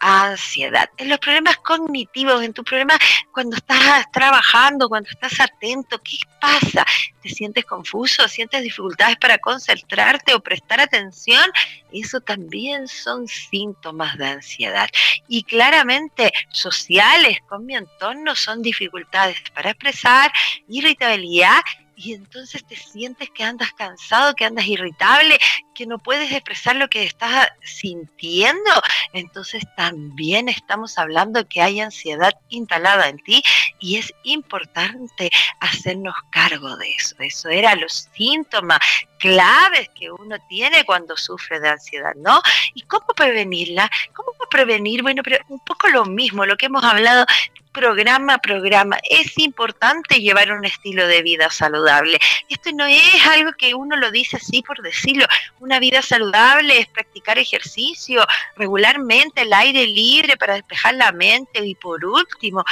ansiedad, 0.03 0.89
en 0.97 1.09
los 1.09 1.19
problemas 1.19 1.57
cognitivos, 1.57 2.41
en 2.41 2.53
tu 2.53 2.63
problema 2.63 2.97
cuando 3.31 3.55
estás 3.55 4.03
trabajando, 4.11 4.89
cuando 4.89 5.07
estás 5.07 5.39
atento, 5.39 6.01
¿qué 6.03 6.17
pasa? 6.39 6.83
¿Te 7.21 7.29
sientes 7.29 7.65
confuso? 7.65 8.27
¿Sientes 8.27 8.63
dificultades 8.63 9.15
para 9.17 9.37
concentrarte 9.37 10.33
o 10.33 10.39
prestar 10.39 10.81
atención? 10.81 11.47
Eso 11.93 12.19
también 12.19 12.87
son 12.87 13.27
síntomas 13.27 14.17
de 14.17 14.25
ansiedad. 14.25 14.89
Y 15.27 15.43
claramente 15.43 16.33
sociales 16.49 17.37
con 17.47 17.67
mi 17.67 17.75
entorno 17.75 18.35
son 18.35 18.63
dificultades 18.63 19.37
para 19.53 19.69
expresar, 19.69 20.31
irritabilidad 20.67 21.61
y 22.03 22.13
entonces 22.13 22.65
te 22.65 22.75
sientes 22.75 23.29
que 23.29 23.43
andas 23.43 23.71
cansado, 23.73 24.35
que 24.35 24.45
andas 24.45 24.65
irritable, 24.65 25.37
que 25.75 25.85
no 25.85 25.99
puedes 25.99 26.31
expresar 26.31 26.75
lo 26.75 26.87
que 26.89 27.03
estás 27.03 27.49
sintiendo, 27.63 28.71
entonces 29.13 29.63
también 29.77 30.49
estamos 30.49 30.97
hablando 30.97 31.47
que 31.47 31.61
hay 31.61 31.79
ansiedad 31.79 32.33
instalada 32.49 33.07
en 33.09 33.17
ti 33.19 33.43
y 33.81 33.97
es 33.97 34.13
importante 34.23 35.29
hacernos 35.59 36.15
cargo 36.29 36.77
de 36.77 36.91
eso. 36.91 37.15
Eso 37.19 37.49
era 37.49 37.75
los 37.75 38.07
síntomas 38.15 38.79
claves 39.17 39.89
que 39.89 40.11
uno 40.11 40.37
tiene 40.47 40.85
cuando 40.85 41.17
sufre 41.17 41.59
de 41.59 41.69
ansiedad, 41.69 42.13
¿no? 42.15 42.41
¿Y 42.73 42.83
cómo 42.83 43.07
prevenirla? 43.15 43.89
¿Cómo 44.13 44.31
prevenir? 44.49 45.01
Bueno, 45.01 45.23
pero 45.23 45.37
un 45.49 45.59
poco 45.59 45.89
lo 45.89 46.05
mismo, 46.05 46.45
lo 46.45 46.55
que 46.57 46.67
hemos 46.67 46.83
hablado 46.83 47.25
programa 47.71 48.35
a 48.35 48.37
programa. 48.37 48.97
Es 49.09 49.37
importante 49.37 50.19
llevar 50.19 50.51
un 50.51 50.65
estilo 50.65 51.07
de 51.07 51.21
vida 51.21 51.49
saludable. 51.49 52.19
Esto 52.49 52.71
no 52.73 52.85
es 52.85 53.27
algo 53.27 53.51
que 53.53 53.73
uno 53.73 53.95
lo 53.95 54.11
dice 54.11 54.37
así 54.37 54.61
por 54.61 54.81
decirlo. 54.81 55.25
Una 55.59 55.79
vida 55.79 56.01
saludable 56.01 56.79
es 56.79 56.87
practicar 56.87 57.37
ejercicio 57.39 58.25
regularmente, 58.55 59.41
el 59.41 59.53
aire 59.53 59.87
libre 59.87 60.37
para 60.37 60.55
despejar 60.55 60.95
la 60.95 61.11
mente 61.11 61.65
y 61.65 61.75
por 61.75 62.03
último, 62.03 62.63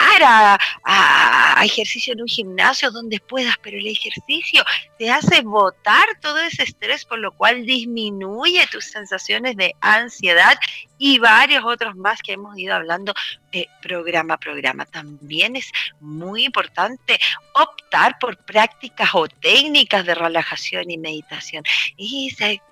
a, 0.00 0.58
ejercicio 1.64 2.12
en 2.12 2.22
un 2.22 2.28
gimnasio 2.28 2.90
donde 2.90 3.20
puedas, 3.20 3.54
pero 3.62 3.78
el 3.78 3.86
ejercicio 3.86 4.64
te 4.98 5.10
hace 5.10 5.42
botar 5.42 6.06
todo 6.20 6.40
ese 6.40 6.64
estrés, 6.64 7.04
por 7.04 7.18
lo 7.18 7.32
cual 7.32 7.64
disminuye 7.64 8.66
tus 8.70 8.86
sensaciones 8.86 9.56
de 9.56 9.74
ansiedad 9.80 10.58
y 11.04 11.18
varios 11.18 11.64
otros 11.64 11.96
más 11.96 12.22
que 12.22 12.34
hemos 12.34 12.56
ido 12.56 12.76
hablando 12.76 13.12
eh, 13.50 13.66
programa 13.82 14.34
a 14.34 14.38
programa. 14.38 14.86
También 14.86 15.56
es 15.56 15.72
muy 15.98 16.44
importante 16.44 17.18
optar 17.54 18.20
por 18.20 18.36
prácticas 18.36 19.10
o 19.12 19.26
técnicas 19.26 20.06
de 20.06 20.14
relajación 20.14 20.88
y 20.92 20.98
meditación. 20.98 21.64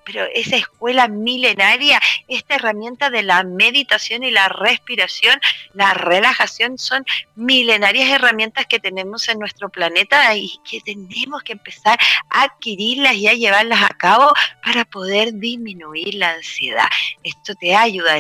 pero 0.05 0.27
esa 0.33 0.57
escuela 0.57 1.09
milenaria, 1.09 2.01
esta 2.29 2.55
herramienta 2.55 3.11
de 3.11 3.25
la 3.25 3.43
meditación 3.43 4.23
y 4.23 4.31
la 4.31 4.49
respiración, 4.49 5.41
la 5.75 5.93
relajación 5.95 6.79
son 6.79 7.05
milenarias 7.35 8.11
herramientas 8.11 8.67
que 8.67 8.79
tenemos 8.79 9.29
en 9.29 9.41
nuestro 9.41 9.71
planeta 9.71 10.37
y 10.37 10.53
que 10.69 10.81
tenemos 10.81 11.43
que 11.43 11.53
empezar 11.53 11.99
a 12.31 12.45
adquirirlas 12.45 13.15
y 13.17 13.27
a 13.27 13.35
llevarlas 13.35 13.83
a 13.83 13.95
cabo 13.95 14.33
para 14.65 14.85
poder 14.85 15.35
disminuir 15.35 16.15
la 16.15 16.31
ansiedad. 16.31 16.89
Esto 17.25 17.55
te 17.57 17.75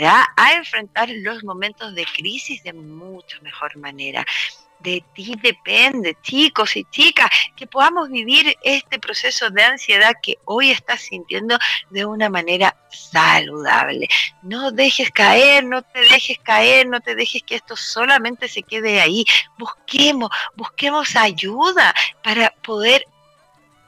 a 0.06 0.54
enfrentar 0.54 1.08
los 1.08 1.44
momentos 1.44 1.94
de 1.94 2.04
crisis 2.04 2.62
de 2.62 2.72
mucho 2.72 3.38
mejor 3.42 3.76
manera. 3.76 4.24
De 4.80 5.04
ti 5.14 5.34
depende, 5.42 6.16
chicos 6.22 6.74
y 6.74 6.84
chicas, 6.84 7.28
que 7.54 7.66
podamos 7.66 8.08
vivir 8.08 8.56
este 8.62 8.98
proceso 8.98 9.50
de 9.50 9.62
ansiedad 9.62 10.14
que 10.22 10.38
hoy 10.46 10.70
estás 10.70 11.02
sintiendo 11.02 11.58
de 11.90 12.06
una 12.06 12.30
manera 12.30 12.74
saludable. 12.90 14.08
No 14.42 14.70
dejes 14.70 15.10
caer, 15.10 15.64
no 15.64 15.82
te 15.82 16.00
dejes 16.00 16.38
caer, 16.38 16.86
no 16.86 17.00
te 17.00 17.14
dejes 17.14 17.42
que 17.42 17.56
esto 17.56 17.76
solamente 17.76 18.48
se 18.48 18.62
quede 18.62 19.02
ahí. 19.02 19.26
Busquemos, 19.58 20.30
busquemos 20.56 21.14
ayuda 21.14 21.94
para 22.22 22.50
poder 22.62 23.04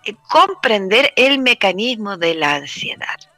eh, 0.05 0.15
comprender 0.29 1.11
el 1.17 1.39
mecanismo 1.39 2.19
de 2.19 2.35
la 2.35 2.57
ansiedad 2.57 3.32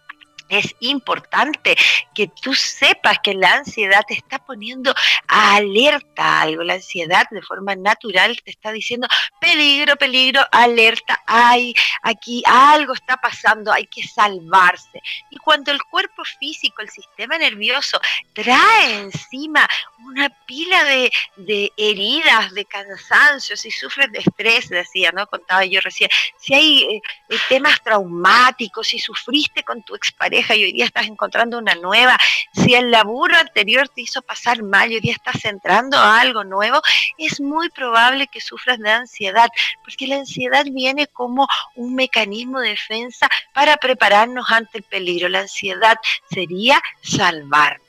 es 0.49 0.75
importante 0.81 1.77
que 2.15 2.29
tú 2.29 2.55
sepas 2.55 3.19
que 3.23 3.35
la 3.35 3.55
ansiedad 3.55 4.03
te 4.07 4.15
está 4.15 4.39
poniendo 4.39 4.95
alerta 5.27 6.25
a 6.25 6.43
algo. 6.43 6.63
La 6.63 6.75
ansiedad 6.75 7.27
de 7.31 7.43
forma 7.43 7.75
natural 7.75 8.41
te 8.45 8.51
está 8.51 8.73
diciendo 8.73 9.09
peligro, 9.41 9.97
peligro, 9.97 10.43
alerta, 10.53 11.23
hay 11.27 11.75
aquí 12.03 12.43
algo 12.47 12.95
está 12.95 13.17
pasando, 13.17 13.73
hay 13.73 13.87
que 13.87 14.03
salvarse. 14.03 15.03
Y 15.31 15.37
cuando 15.39 15.73
el 15.73 15.83
cuerpo 15.85 16.23
físico, 16.39 16.83
el 16.83 16.91
sistema 16.91 17.39
nervioso 17.39 18.01
trae 18.33 19.01
encima 19.01 19.69
una 20.07 20.29
pila 20.47 20.85
de, 20.85 21.73
heridas, 21.77 22.53
de 22.53 22.65
cansancio, 22.65 23.57
si 23.57 23.71
sufres 23.71 24.11
de 24.13 24.19
estrés, 24.19 24.69
decía, 24.69 25.11
¿no? 25.13 25.27
Contaba 25.27 25.65
yo 25.65 25.81
recién, 25.81 26.11
si 26.39 26.55
hay 26.55 26.83
eh, 26.85 27.03
eh, 27.31 27.37
temas 27.49 27.83
traumáticos, 27.83 28.89
si 28.89 28.99
sufriste 28.99 29.63
con 29.63 29.83
tu 29.83 29.95
expareja, 29.95 30.34
y 30.35 30.65
hoy 30.65 30.73
día 30.73 30.85
estás 30.85 31.07
encontrando 31.07 31.59
una 31.59 31.75
nueva, 31.77 32.17
si 32.53 32.75
el 32.75 32.91
laburo 32.91 33.37
anterior 33.37 33.89
te 33.89 34.03
hizo 34.03 34.23
pasar 34.23 34.63
mal 34.63 34.91
y 34.91 34.97
hoy 34.97 35.01
día 35.01 35.13
estás 35.13 35.45
entrando 35.45 35.97
a 35.97 36.21
algo 36.21 36.45
nuevo, 36.45 36.81
es 37.19 37.41
muy 37.41 37.71
probable 37.71 38.27
que 38.27 38.41
sufras 38.41 38.79
de 38.79 38.91
ansiedad, 38.91 39.49
porque 39.85 40.07
la 40.07 40.17
ansiedad 40.17 40.65
viene 40.71 41.07
como 41.07 41.47
un 41.77 41.95
mecanismo 41.95 42.61
de 42.61 42.71
defensa 42.71 43.29
para 43.53 43.77
prepararnos 43.77 44.51
ante 44.51 44.79
el 44.79 44.85
peligro. 44.85 45.29
La 45.29 45.41
ansiedad 45.41 45.97
sería 46.31 46.83
salvar 47.03 47.84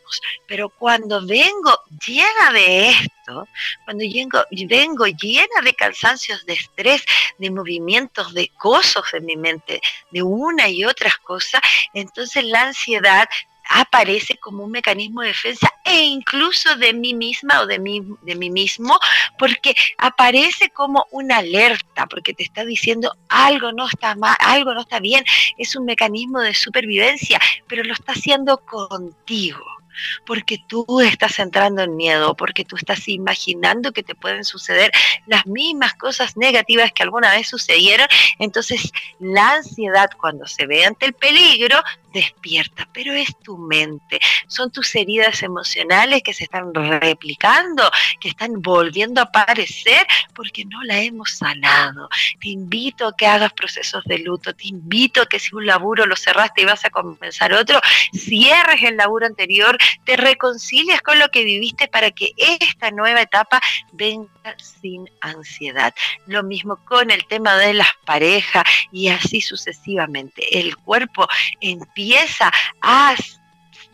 pero 0.48 0.70
cuando 0.70 1.26
vengo 1.26 1.72
llena 2.06 2.52
de 2.54 2.90
esto, 2.90 3.48
cuando 3.84 4.04
vengo, 4.14 4.44
vengo 4.68 5.06
llena 5.06 5.62
de 5.64 5.74
cansancios, 5.74 6.46
de 6.46 6.54
estrés, 6.54 7.04
de 7.38 7.52
movimientos, 7.52 8.34
de 8.34 8.50
cosas 8.58 9.04
en 9.14 9.26
mi 9.26 9.36
mente, 9.36 9.82
de 10.12 10.22
una 10.22 10.70
y 10.70 10.86
otras 10.86 11.18
cosas, 11.18 11.62
entonces 11.94 12.44
la 12.46 12.68
ansiedad 12.68 13.28
aparece 13.70 14.38
como 14.38 14.64
un 14.64 14.72
mecanismo 14.72 15.22
de 15.22 15.30
defensa 15.30 15.72
e 15.84 16.04
incluso 16.04 16.76
de 16.76 16.94
mí 16.94 17.14
misma 17.14 17.62
o 17.62 17.66
de 17.66 17.80
mí, 17.80 18.02
de 18.22 18.36
mí 18.36 18.50
mismo, 18.50 19.00
porque 19.38 19.76
aparece 19.98 20.70
como 20.70 21.08
una 21.12 21.38
alerta, 21.38 22.06
porque 22.08 22.34
te 22.34 22.44
está 22.44 22.64
diciendo 22.64 23.16
algo 23.30 23.72
no 23.72 23.88
está 23.88 24.16
mal, 24.16 24.36
algo 24.40 24.74
no 24.74 24.82
está 24.82 25.00
bien, 25.00 25.24
es 25.58 25.76
un 25.76 25.86
mecanismo 25.86 26.40
de 26.42 26.54
supervivencia, 26.54 27.40
pero 27.68 27.84
lo 27.84 27.94
está 27.94 28.14
haciendo 28.14 28.58
contigo 28.58 29.75
porque 30.26 30.64
tú 30.68 30.86
estás 31.02 31.40
entrando 31.40 31.84
en 31.84 31.96
miedo, 31.96 32.36
porque 32.36 32.66
tú 32.66 32.76
estás 32.76 33.08
imaginando 33.08 33.92
que 33.92 34.04
te 34.04 34.16
pueden 34.16 34.44
suceder 34.44 34.92
las 35.26 35.46
mismas 35.46 35.94
cosas 35.96 36.38
negativas 36.38 36.92
que 36.92 37.04
alguna 37.04 37.32
vez 37.32 37.48
sucedieron. 37.48 38.08
Entonces, 38.40 38.92
la 39.20 39.54
ansiedad 39.54 40.10
cuando 40.20 40.46
se 40.48 40.66
ve 40.66 40.86
ante 40.86 41.06
el 41.06 41.14
peligro 41.14 41.82
despierta, 42.16 42.88
pero 42.94 43.14
es 43.14 43.38
tu 43.44 43.58
mente, 43.58 44.20
son 44.48 44.72
tus 44.72 44.96
heridas 44.96 45.44
emocionales 45.44 46.24
que 46.24 46.34
se 46.34 46.46
están 46.46 46.74
replicando, 46.74 47.92
que 48.22 48.30
están 48.30 48.62
volviendo 48.62 49.20
a 49.20 49.26
aparecer 49.26 50.08
porque 50.34 50.64
no 50.64 50.82
la 50.84 51.02
hemos 51.02 51.32
sanado. 51.32 52.08
Te 52.40 52.48
invito 52.48 53.08
a 53.08 53.16
que 53.16 53.28
hagas 53.28 53.52
procesos 53.52 54.04
de 54.06 54.20
luto, 54.20 54.56
te 54.56 54.68
invito 54.68 55.22
a 55.22 55.26
que 55.26 55.40
si 55.40 55.54
un 55.56 55.66
laburo 55.66 56.06
lo 56.06 56.16
cerraste 56.16 56.62
y 56.62 56.66
vas 56.66 56.86
a 56.86 56.90
comenzar 56.90 57.52
otro, 57.52 57.82
cierres 58.14 58.82
el 58.84 58.96
laburo 58.96 59.26
anterior, 59.26 59.78
te 60.06 60.16
reconcilias 60.16 61.02
con 61.02 61.20
lo 61.20 61.28
que 61.30 61.44
viviste 61.44 61.90
para 61.90 62.12
que 62.12 62.32
esta 62.38 62.92
nueva 62.92 63.22
etapa 63.22 63.60
venga 63.92 64.30
sin 64.58 65.10
ansiedad. 65.20 65.94
Lo 66.28 66.44
mismo 66.44 66.78
con 66.86 67.12
el 67.12 67.26
tema 67.28 67.58
de 67.58 67.74
las 67.74 67.90
parejas 68.06 68.64
y 68.94 69.10
así 69.10 69.42
sucesivamente. 69.42 70.58
El 70.58 70.78
cuerpo 70.78 71.28
empieza 71.60 72.05
a 72.82 73.16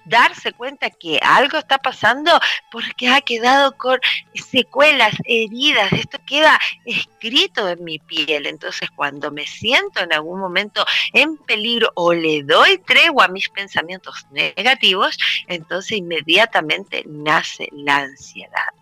darse 0.05 0.53
cuenta 0.53 0.89
que 0.89 1.19
algo 1.21 1.57
está 1.57 1.77
pasando 1.77 2.31
porque 2.71 3.07
ha 3.07 3.21
quedado 3.21 3.77
con 3.77 3.99
secuelas, 4.33 5.15
heridas, 5.25 5.91
esto 5.93 6.19
queda 6.25 6.59
escrito 6.85 7.69
en 7.69 7.83
mi 7.83 7.99
piel. 7.99 8.45
Entonces 8.47 8.89
cuando 8.95 9.31
me 9.31 9.45
siento 9.45 10.01
en 10.01 10.13
algún 10.13 10.39
momento 10.39 10.85
en 11.13 11.37
peligro 11.37 11.91
o 11.95 12.13
le 12.13 12.43
doy 12.43 12.77
tregua 12.79 13.25
a 13.25 13.29
mis 13.29 13.49
pensamientos 13.49 14.25
negativos, 14.31 15.17
entonces 15.47 15.97
inmediatamente 15.97 17.03
nace 17.07 17.69
la 17.71 17.97
ansiedad. 17.97 18.80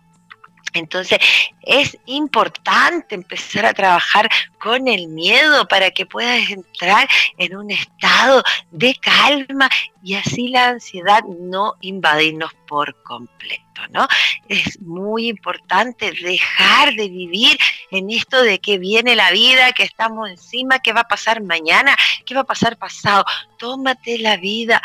Entonces 0.72 1.18
es 1.62 1.96
importante 2.06 3.14
empezar 3.14 3.66
a 3.66 3.74
trabajar 3.74 4.28
con 4.60 4.88
el 4.88 5.08
miedo 5.08 5.66
para 5.68 5.90
que 5.90 6.06
puedas 6.06 6.50
entrar 6.50 7.08
en 7.38 7.56
un 7.56 7.70
estado 7.70 8.42
de 8.70 8.94
calma 8.94 9.68
y 10.02 10.14
así 10.14 10.48
la 10.48 10.68
ansiedad 10.68 11.22
no 11.24 11.74
invadirnos 11.80 12.52
por 12.66 13.02
completo, 13.02 13.82
¿no? 13.90 14.06
Es 14.48 14.80
muy 14.80 15.28
importante 15.28 16.12
dejar 16.12 16.94
de 16.94 17.08
vivir 17.08 17.58
en 17.90 18.10
esto 18.10 18.42
de 18.42 18.60
que 18.60 18.78
viene 18.78 19.16
la 19.16 19.30
vida, 19.30 19.72
que 19.72 19.82
estamos 19.82 20.30
encima, 20.30 20.78
que 20.78 20.92
va 20.92 21.02
a 21.02 21.08
pasar 21.08 21.42
mañana, 21.42 21.96
que 22.24 22.34
va 22.34 22.42
a 22.42 22.44
pasar 22.44 22.78
pasado. 22.78 23.24
Tómate 23.58 24.18
la 24.18 24.36
vida 24.36 24.80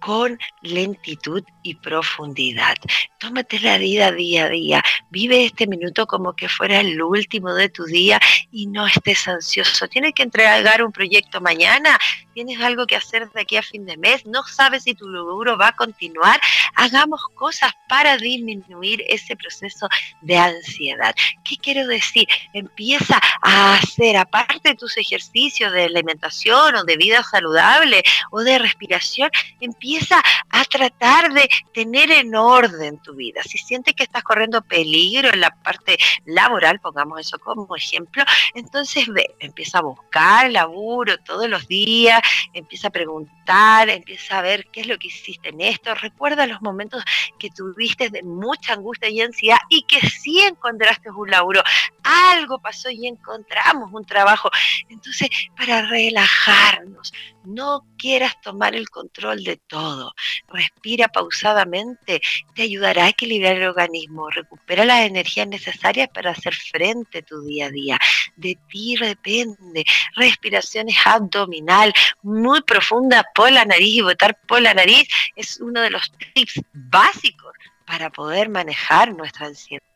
con 0.00 0.38
lentitud 0.62 1.44
y 1.62 1.74
profundidad. 1.74 2.76
Tómate 3.20 3.60
la 3.60 3.76
vida 3.76 4.12
día 4.12 4.46
a 4.46 4.48
día. 4.48 4.82
Vive 5.10 5.44
este 5.44 5.66
minuto 5.66 6.06
como 6.06 6.32
que 6.34 6.48
fuera 6.48 6.80
el 6.80 7.02
último 7.02 7.52
de 7.52 7.68
tu 7.68 7.84
día 7.84 8.18
y 8.50 8.66
no 8.66 8.86
estés 8.86 9.28
ansioso. 9.28 9.88
Tienes 9.88 10.14
que 10.14 10.22
entregar 10.22 10.82
un 10.82 10.90
proyecto 10.90 11.38
mañana, 11.38 11.98
tienes 12.32 12.58
algo 12.62 12.86
que 12.86 12.96
hacer 12.96 13.30
de 13.30 13.42
aquí 13.42 13.58
a 13.58 13.62
fin 13.62 13.84
de 13.84 13.98
mes, 13.98 14.24
no 14.24 14.42
sabes 14.44 14.84
si 14.84 14.94
tu 14.94 15.06
logro 15.06 15.58
va 15.58 15.68
a 15.68 15.76
continuar. 15.76 16.40
Hagamos 16.74 17.20
cosas 17.34 17.72
para 17.90 18.16
disminuir 18.16 19.04
ese 19.06 19.36
proceso 19.36 19.86
de 20.22 20.38
ansiedad. 20.38 21.14
¿Qué 21.44 21.58
quiero 21.58 21.86
decir? 21.86 22.26
Empieza 22.54 23.20
a 23.42 23.74
hacer, 23.74 24.16
aparte 24.16 24.70
de 24.70 24.76
tus 24.76 24.96
ejercicios 24.96 25.74
de 25.74 25.84
alimentación 25.84 26.74
o 26.74 26.84
de 26.84 26.96
vida 26.96 27.22
saludable 27.22 28.02
o 28.30 28.40
de 28.40 28.58
respiración, 28.58 29.30
empieza 29.60 30.22
a 30.48 30.64
tratar 30.64 31.34
de 31.34 31.46
tener 31.74 32.10
en 32.10 32.34
orden 32.34 32.96
tu 33.02 33.09
vida. 33.14 33.42
Si 33.42 33.58
sientes 33.58 33.94
que 33.94 34.04
estás 34.04 34.22
corriendo 34.22 34.62
peligro 34.62 35.32
en 35.32 35.40
la 35.40 35.50
parte 35.50 35.96
laboral, 36.24 36.80
pongamos 36.80 37.20
eso 37.20 37.38
como 37.38 37.74
ejemplo, 37.76 38.24
entonces 38.54 39.08
ve, 39.08 39.34
empieza 39.38 39.78
a 39.78 39.82
buscar 39.82 40.50
laburo 40.50 41.16
todos 41.18 41.48
los 41.48 41.66
días, 41.68 42.20
empieza 42.52 42.88
a 42.88 42.90
preguntar, 42.90 43.88
empieza 43.88 44.38
a 44.38 44.42
ver 44.42 44.66
qué 44.72 44.80
es 44.82 44.86
lo 44.86 44.98
que 44.98 45.08
hiciste 45.08 45.50
en 45.50 45.60
esto, 45.60 45.94
recuerda 45.94 46.46
los 46.46 46.62
momentos 46.62 47.02
que 47.38 47.50
tuviste 47.50 48.10
de 48.10 48.22
mucha 48.22 48.74
angustia 48.74 49.08
y 49.08 49.20
ansiedad 49.20 49.58
y 49.68 49.82
que 49.82 50.00
sí 50.08 50.40
encontraste 50.40 51.10
un 51.10 51.30
laburo, 51.30 51.62
algo 52.02 52.58
pasó 52.58 52.90
y 52.90 53.06
encontramos 53.06 53.90
un 53.92 54.04
trabajo. 54.04 54.50
Entonces, 54.88 55.28
para 55.56 55.82
relajarnos, 55.82 57.12
no 57.44 57.86
quieras 57.96 58.40
tomar 58.40 58.74
el 58.74 58.88
control 58.90 59.44
de 59.44 59.56
todo. 59.56 60.14
Respira 60.48 61.08
pausadamente, 61.08 62.20
te 62.54 62.62
ayudará 62.62 63.04
a 63.04 63.08
equilibrar 63.08 63.56
el 63.56 63.68
organismo, 63.68 64.30
recupera 64.30 64.84
las 64.84 65.06
energías 65.06 65.48
necesarias 65.48 66.08
para 66.12 66.32
hacer 66.32 66.54
frente 66.54 67.18
a 67.18 67.22
tu 67.22 67.42
día 67.42 67.66
a 67.66 67.70
día. 67.70 67.98
De 68.36 68.58
ti 68.68 68.96
depende. 69.00 69.84
Respiraciones 70.16 70.96
abdominal 71.04 71.92
muy 72.22 72.60
profunda 72.62 73.24
por 73.34 73.50
la 73.50 73.64
nariz 73.64 73.94
y 73.94 74.00
botar 74.02 74.38
por 74.46 74.60
la 74.60 74.74
nariz 74.74 75.08
es 75.36 75.60
uno 75.60 75.80
de 75.80 75.90
los 75.90 76.12
tips 76.34 76.60
básicos 76.72 77.54
para 77.86 78.10
poder 78.10 78.48
manejar 78.48 79.14
nuestra 79.14 79.46
ansiedad. 79.46 79.89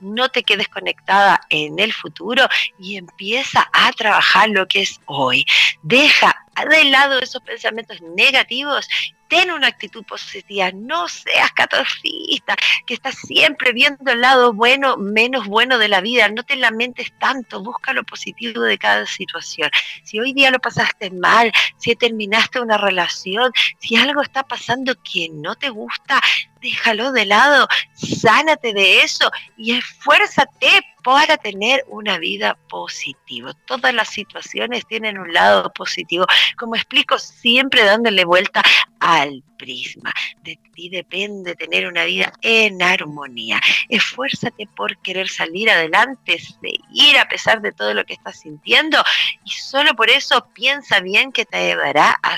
No 0.00 0.28
te 0.28 0.42
quedes 0.42 0.68
conectada 0.68 1.40
en 1.50 1.78
el 1.78 1.92
futuro 1.92 2.48
y 2.80 2.96
empieza 2.96 3.68
a 3.72 3.92
trabajar 3.92 4.48
lo 4.50 4.66
que 4.66 4.82
es 4.82 5.00
hoy. 5.06 5.46
Deja 5.82 6.46
de 6.64 6.84
lado 6.84 7.18
esos 7.18 7.42
pensamientos 7.42 8.00
negativos. 8.00 8.88
Ten 9.28 9.50
una 9.50 9.66
actitud 9.66 10.04
positiva, 10.04 10.70
no 10.72 11.08
seas 11.08 11.50
catastrofista, 11.52 12.56
que 12.86 12.94
estás 12.94 13.16
siempre 13.16 13.72
viendo 13.72 14.12
el 14.12 14.20
lado 14.20 14.52
bueno, 14.52 14.96
menos 14.96 15.48
bueno 15.48 15.78
de 15.78 15.88
la 15.88 16.00
vida, 16.00 16.28
no 16.28 16.44
te 16.44 16.54
lamentes 16.54 17.12
tanto, 17.18 17.60
busca 17.60 17.92
lo 17.92 18.04
positivo 18.04 18.62
de 18.62 18.78
cada 18.78 19.04
situación. 19.04 19.68
Si 20.04 20.20
hoy 20.20 20.32
día 20.32 20.52
lo 20.52 20.60
pasaste 20.60 21.10
mal, 21.10 21.52
si 21.76 21.96
terminaste 21.96 22.60
una 22.60 22.78
relación, 22.78 23.52
si 23.80 23.96
algo 23.96 24.22
está 24.22 24.44
pasando 24.44 24.94
que 25.02 25.28
no 25.32 25.56
te 25.56 25.70
gusta, 25.70 26.20
déjalo 26.66 27.12
de 27.12 27.26
lado, 27.26 27.68
sánate 27.94 28.72
de 28.72 29.02
eso 29.02 29.30
y 29.56 29.76
esfuérzate 29.76 30.82
para 31.04 31.36
tener 31.36 31.84
una 31.86 32.18
vida 32.18 32.58
positiva. 32.68 33.54
Todas 33.66 33.94
las 33.94 34.08
situaciones 34.08 34.84
tienen 34.88 35.18
un 35.18 35.32
lado 35.32 35.72
positivo. 35.72 36.26
Como 36.58 36.74
explico, 36.74 37.20
siempre 37.20 37.84
dándole 37.84 38.24
vuelta 38.24 38.62
al 38.98 39.44
prisma. 39.56 40.12
De 40.42 40.58
ti 40.74 40.88
depende 40.88 41.54
tener 41.54 41.86
una 41.86 42.04
vida 42.04 42.32
en 42.42 42.82
armonía. 42.82 43.60
Esfuérzate 43.88 44.66
por 44.74 44.98
querer 44.98 45.28
salir 45.28 45.70
adelante, 45.70 46.40
seguir 46.40 47.18
a 47.18 47.28
pesar 47.28 47.62
de 47.62 47.70
todo 47.70 47.94
lo 47.94 48.04
que 48.04 48.14
estás 48.14 48.40
sintiendo 48.40 49.00
y 49.44 49.50
solo 49.50 49.94
por 49.94 50.10
eso 50.10 50.48
piensa 50.54 50.98
bien 50.98 51.30
que 51.30 51.44
te 51.44 51.56
ayudará 51.56 52.18
a 52.22 52.36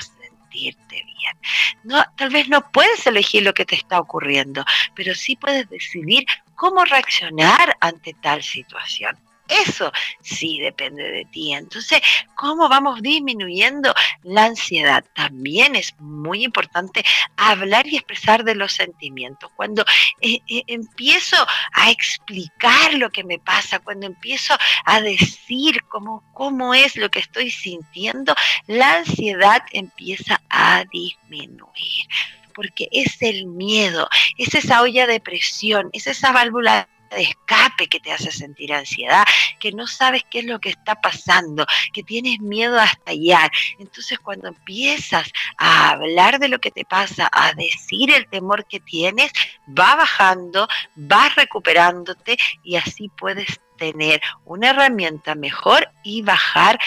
bien. 0.61 1.37
No, 1.85 2.05
tal 2.17 2.31
vez 2.31 2.49
no 2.49 2.71
puedes 2.71 3.07
elegir 3.07 3.43
lo 3.43 3.55
que 3.55 3.65
te 3.65 3.75
está 3.75 3.99
ocurriendo, 4.01 4.65
pero 4.95 5.15
sí 5.15 5.37
puedes 5.37 5.69
decidir 5.69 6.27
cómo 6.55 6.85
reaccionar 6.85 7.77
ante 7.81 8.15
tal 8.15 8.43
situación. 8.43 9.17
Eso 9.49 9.91
sí 10.21 10.61
depende 10.61 11.11
de 11.11 11.25
ti. 11.25 11.53
Entonces, 11.55 12.01
¿cómo 12.35 12.69
vamos 12.69 13.01
disminuyendo 13.03 13.95
la 14.23 14.45
ansiedad? 14.45 15.05
También 15.15 15.75
es 15.75 15.95
muy 15.99 16.45
importante 16.45 17.05
hablar 17.37 17.87
y 17.87 17.97
expresar 17.97 18.45
de 18.45 18.55
los 18.55 18.73
sentimientos. 18.73 19.51
Cuando 19.57 19.85
eh, 20.21 20.41
eh, 20.49 20.65
empiezo 20.67 21.37
a 21.73 21.91
explicar 21.91 22.95
lo 22.95 23.11
que 23.11 23.25
me 23.25 23.39
pasa, 23.39 23.79
cuando 23.79 24.07
empiezo 24.07 24.55
a 24.85 25.01
decir 25.01 25.83
cómo, 25.85 26.23
cómo 26.35 26.75
es 26.75 26.97
lo 26.97 27.11
que 27.11 27.21
estoy 27.21 27.51
sintiendo, 27.51 28.35
la 28.67 28.99
ansiedad 28.99 29.63
empieza 29.73 30.43
a 30.51 30.85
disminuir 30.85 32.07
porque 32.55 32.89
es 32.91 33.23
el 33.23 33.47
miedo, 33.47 34.09
es 34.37 34.53
esa 34.53 34.83
olla 34.83 35.07
de 35.07 35.21
presión, 35.21 35.91
es 35.93 36.09
esa 36.09 36.33
válvula 36.33 36.89
de 37.11 37.23
escape 37.23 37.89
que 37.89 38.01
te 38.01 38.13
hace 38.13 38.31
sentir 38.31 38.73
ansiedad, 38.73 39.25
que 39.61 39.73
no 39.73 39.87
sabes 39.87 40.23
qué 40.31 40.41
es 40.41 40.45
lo 40.45 40.61
que 40.61 40.71
está 40.71 41.01
pasando, 41.01 41.67
que 41.93 42.03
tienes 42.03 42.41
miedo 42.41 42.79
a 42.79 42.85
estallar. 42.85 43.51
Entonces 43.79 44.19
cuando 44.19 44.49
empiezas 44.49 45.31
a 45.59 45.91
hablar 45.91 46.39
de 46.39 46.49
lo 46.49 46.59
que 46.59 46.71
te 46.71 46.85
pasa, 46.85 47.29
a 47.33 47.53
decir 47.55 48.13
el 48.13 48.29
temor 48.29 48.67
que 48.67 48.81
tienes, 48.81 49.33
va 49.69 49.97
bajando, 49.97 50.69
vas 50.95 51.35
recuperándote 51.35 52.37
y 52.63 52.77
así 52.77 53.11
puedes 53.17 53.61
tener 53.79 54.21
una 54.45 54.71
herramienta 54.71 55.35
mejor 55.35 55.89
y 56.03 56.23
bajar 56.23 56.79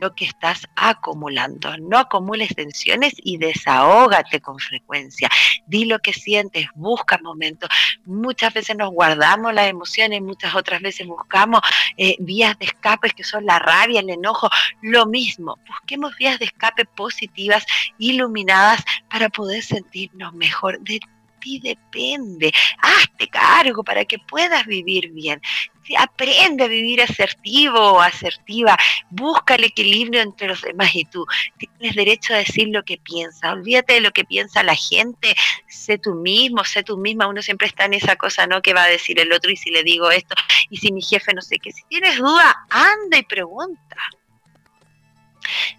lo 0.00 0.14
que 0.14 0.24
estás 0.24 0.66
acumulando. 0.76 1.76
No 1.78 1.98
acumules 1.98 2.54
tensiones 2.54 3.14
y 3.16 3.38
desahógate 3.38 4.40
con 4.40 4.58
frecuencia. 4.58 5.28
Di 5.66 5.84
lo 5.84 5.98
que 5.98 6.12
sientes, 6.12 6.66
busca 6.74 7.18
momentos. 7.18 7.68
Muchas 8.04 8.54
veces 8.54 8.76
nos 8.76 8.90
guardamos 8.90 9.54
las 9.54 9.68
emociones, 9.68 10.22
muchas 10.22 10.54
otras 10.54 10.80
veces 10.80 11.06
buscamos 11.06 11.60
eh, 11.96 12.16
vías 12.20 12.58
de 12.58 12.66
escape 12.66 13.10
que 13.10 13.24
son 13.24 13.44
la 13.46 13.58
rabia, 13.58 14.00
el 14.00 14.10
enojo, 14.10 14.48
lo 14.82 15.06
mismo. 15.06 15.58
Busquemos 15.66 16.16
vías 16.16 16.38
de 16.38 16.46
escape 16.46 16.84
positivas, 16.84 17.64
iluminadas 17.98 18.82
para 19.10 19.28
poder 19.28 19.62
sentirnos 19.62 20.32
mejor. 20.34 20.80
De 20.80 21.00
ti 21.40 21.60
depende. 21.60 22.52
Hazte 22.80 23.28
cargo 23.28 23.82
para 23.84 24.04
que 24.04 24.18
puedas 24.18 24.66
vivir 24.66 25.10
bien 25.12 25.40
aprende 25.96 26.64
a 26.64 26.68
vivir 26.68 27.00
asertivo 27.00 27.92
o 27.92 28.00
asertiva, 28.00 28.76
busca 29.10 29.54
el 29.54 29.64
equilibrio 29.64 30.20
entre 30.20 30.48
los 30.48 30.62
demás 30.62 30.94
y 30.94 31.04
tú. 31.04 31.24
Tienes 31.58 31.96
derecho 31.96 32.34
a 32.34 32.38
decir 32.38 32.68
lo 32.68 32.82
que 32.84 32.98
piensas, 32.98 33.52
olvídate 33.52 33.94
de 33.94 34.00
lo 34.00 34.10
que 34.10 34.24
piensa 34.24 34.62
la 34.62 34.74
gente, 34.74 35.34
sé 35.68 35.98
tú 35.98 36.14
mismo, 36.14 36.64
sé 36.64 36.82
tú 36.82 36.98
misma, 36.98 37.28
uno 37.28 37.42
siempre 37.42 37.66
está 37.66 37.84
en 37.84 37.94
esa 37.94 38.16
cosa, 38.16 38.46
¿no? 38.46 38.62
Que 38.62 38.74
va 38.74 38.84
a 38.84 38.88
decir 38.88 39.18
el 39.20 39.32
otro 39.32 39.50
y 39.50 39.56
si 39.56 39.70
le 39.70 39.82
digo 39.82 40.10
esto 40.10 40.34
y 40.70 40.76
si 40.78 40.92
mi 40.92 41.02
jefe 41.02 41.32
no 41.34 41.42
sé 41.42 41.58
qué, 41.58 41.72
si 41.72 41.82
tienes 41.88 42.18
duda, 42.18 42.66
anda 42.70 43.18
y 43.18 43.22
pregunta. 43.22 43.96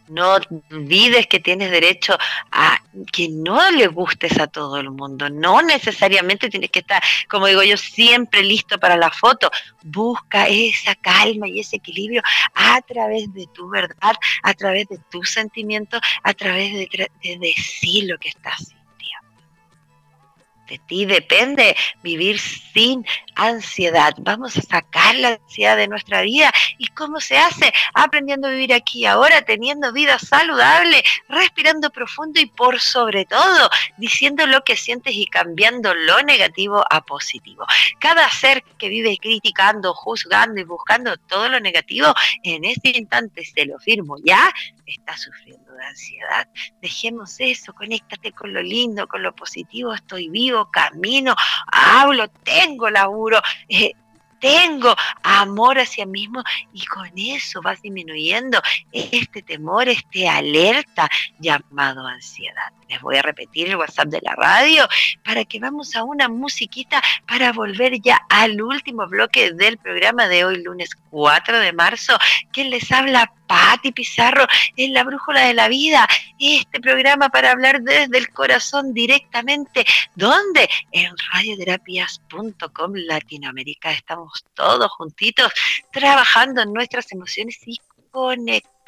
No 0.08 0.36
olvides 0.36 1.28
que 1.28 1.40
tienes 1.40 1.72
derecho 1.72 2.18
a 2.52 2.82
que 3.12 3.30
no 3.30 3.70
le 3.72 3.88
gustes 3.88 4.40
a 4.40 4.48
todo 4.48 4.78
el 4.78 4.90
mundo. 4.92 5.30
No 5.30 5.62
necesariamente 5.62 6.50
tienes 6.50 6.72
que 6.72 6.80
estar, 6.80 7.02
como 7.30 7.48
digo 7.48 7.64
yo, 7.64 7.78
siempre 7.78 8.44
listo 8.44 8.80
para 8.80 8.98
la 8.98 9.12
foto. 9.12 9.52
Busca 9.84 10.48
esa 10.48 10.96
calma 10.96 11.48
y 11.48 11.60
ese 11.60 11.78
equilibrio 11.78 12.22
a 12.56 12.82
través 12.82 13.32
de 13.34 13.48
tu 13.54 13.70
verdad, 13.70 14.16
a 14.44 14.54
través 14.54 14.88
de 14.88 15.00
tus 15.10 15.30
sentimientos, 15.30 16.02
a 16.24 16.34
través 16.34 16.74
de, 16.74 17.10
de 17.24 17.38
decir 17.38 18.06
lo 18.10 18.18
que 18.18 18.30
estás 18.30 18.58
sintiendo. 18.58 18.79
De 20.70 20.80
ti 20.88 21.06
depende 21.06 21.76
vivir 22.04 22.40
sin 22.40 23.06
ansiedad. 23.36 24.14
Vamos 24.20 24.58
a 24.58 24.62
sacar 24.62 25.16
la 25.16 25.30
ansiedad 25.30 25.78
de 25.78 25.88
nuestra 25.88 26.22
vida. 26.22 26.52
¿Y 26.78 26.88
cómo 26.88 27.20
se 27.20 27.38
hace? 27.38 27.74
Aprendiendo 27.94 28.48
a 28.48 28.52
vivir 28.52 28.74
aquí 28.74 29.06
ahora, 29.06 29.42
teniendo 29.42 29.92
vida 29.92 30.20
saludable, 30.20 31.04
respirando 31.28 31.90
profundo 31.90 32.40
y 32.40 32.46
por 32.46 32.80
sobre 32.80 33.26
todo 33.26 33.70
diciendo 33.98 34.46
lo 34.46 34.64
que 34.64 34.76
sientes 34.76 35.16
y 35.16 35.26
cambiando 35.26 35.94
lo 35.94 36.22
negativo 36.22 36.84
a 36.90 37.02
positivo. 37.02 37.66
Cada 38.00 38.30
ser 38.30 38.64
que 38.78 38.90
vive 38.90 39.18
criticando, 39.18 39.94
juzgando 39.94 40.62
y 40.62 40.64
buscando 40.64 41.18
todo 41.18 41.50
lo 41.50 41.60
negativo, 41.60 42.14
en 42.44 42.66
este 42.66 42.98
instante 42.98 43.44
se 43.46 43.66
lo 43.66 43.80
firmo 43.80 44.18
ya, 44.24 44.54
está 44.92 45.18
sufriendo 45.18 45.74
de 45.74 45.86
ansiedad. 45.86 46.48
Dejemos 46.82 47.36
eso, 47.40 47.74
conéctate 47.74 48.32
con 48.32 48.54
lo 48.54 48.62
lindo, 48.62 49.08
con 49.08 49.24
lo 49.24 49.36
positivo, 49.36 49.94
estoy 49.94 50.30
vivo, 50.30 50.70
camino, 50.72 51.36
hablo, 51.68 52.28
tengo 52.44 52.90
laburo. 52.90 53.42
Eh, 53.68 53.94
tengo 54.40 54.96
amor 55.24 55.80
hacia 55.80 56.06
mí 56.06 56.20
mismo 56.20 56.44
y 56.74 56.86
con 56.86 57.10
eso 57.16 57.62
vas 57.62 57.82
disminuyendo 57.82 58.62
este 58.92 59.42
temor, 59.42 59.88
este 59.88 60.28
alerta 60.28 61.10
llamado 61.40 62.06
ansiedad. 62.06 62.72
Les 62.88 63.00
voy 63.02 63.18
a 63.18 63.22
repetir 63.22 63.70
el 63.70 63.76
WhatsApp 63.76 64.08
de 64.08 64.20
la 64.22 64.36
radio 64.36 64.88
para 65.24 65.46
que 65.46 65.60
vamos 65.60 65.96
a 65.96 66.04
una 66.04 66.28
musiquita 66.28 67.02
para 67.28 67.54
volver 67.54 68.02
ya 68.02 68.20
al 68.30 68.62
último 68.62 69.08
bloque 69.08 69.52
del 69.52 69.78
programa 69.78 70.28
de 70.28 70.46
hoy, 70.46 70.64
lunes 70.64 70.90
4 71.12 71.60
de 71.60 71.74
marzo. 71.74 72.18
Quien 72.52 72.70
les 72.70 72.92
habla, 72.92 73.32
Patti 73.50 73.92
Pizarro, 73.92 74.46
en 74.78 74.94
la 74.94 75.04
Brújula 75.04 75.48
de 75.48 75.56
la 75.56 75.68
Vida. 75.68 76.08
Este 76.38 76.80
programa 76.80 77.30
para 77.30 77.50
hablar 77.50 77.82
desde 77.82 78.20
el 78.20 78.30
corazón 78.30 78.94
directamente. 78.94 79.84
¿Dónde? 80.14 80.70
En 80.92 81.12
radioterapias.com 81.34 82.92
Latinoamérica. 82.94 83.92
Estamos 83.92 84.46
todos 84.54 84.92
juntitos 84.92 85.52
trabajando 85.92 86.62
en 86.62 86.74
nuestras 86.74 87.12
emociones 87.12 87.60
y 87.66 87.80
conectados 88.12 88.79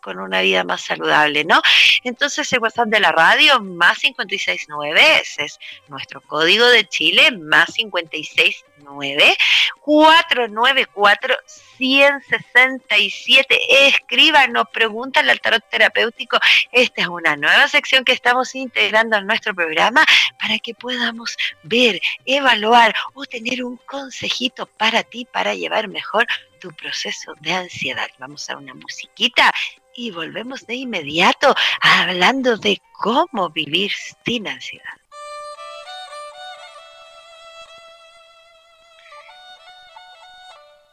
con 0.00 0.18
una 0.18 0.40
vida 0.40 0.64
más 0.64 0.82
saludable, 0.82 1.44
¿no? 1.44 1.60
Entonces 2.04 2.52
el 2.52 2.60
WhatsApp 2.60 2.88
de 2.88 3.00
la 3.00 3.12
radio, 3.12 3.60
más 3.60 3.98
569, 3.98 5.20
ese 5.22 5.44
es 5.44 5.58
nuestro 5.88 6.20
código 6.20 6.66
de 6.66 6.86
Chile, 6.88 7.30
más 7.32 7.74
569 7.74 9.36
494 9.80 11.36
167. 11.76 13.88
Escríbanos, 13.88 14.64
pregúntale 14.72 15.32
al 15.32 15.40
tarot 15.40 15.62
terapéutico. 15.70 16.38
Esta 16.72 17.02
es 17.02 17.08
una 17.08 17.36
nueva 17.36 17.68
sección 17.68 18.04
que 18.04 18.12
estamos 18.12 18.54
integrando 18.54 19.16
en 19.16 19.26
nuestro 19.26 19.54
programa 19.54 20.04
para 20.38 20.58
que 20.58 20.74
podamos 20.74 21.36
ver, 21.62 22.00
evaluar 22.24 22.94
o 23.14 23.24
tener 23.24 23.64
un 23.64 23.76
consejito 23.78 24.66
para 24.66 25.02
ti 25.02 25.26
para 25.30 25.54
llevar 25.54 25.88
mejor 25.88 26.26
tu 26.60 26.70
proceso 26.70 27.34
de 27.40 27.52
ansiedad. 27.52 28.08
Vamos 28.18 28.48
a 28.48 28.56
una 28.56 28.74
musiquita 28.74 29.52
y 29.96 30.10
volvemos 30.10 30.66
de 30.66 30.74
inmediato 30.74 31.54
hablando 31.80 32.56
de 32.56 32.80
cómo 32.92 33.50
vivir 33.50 33.90
sin 34.24 34.46
ansiedad. 34.46 35.00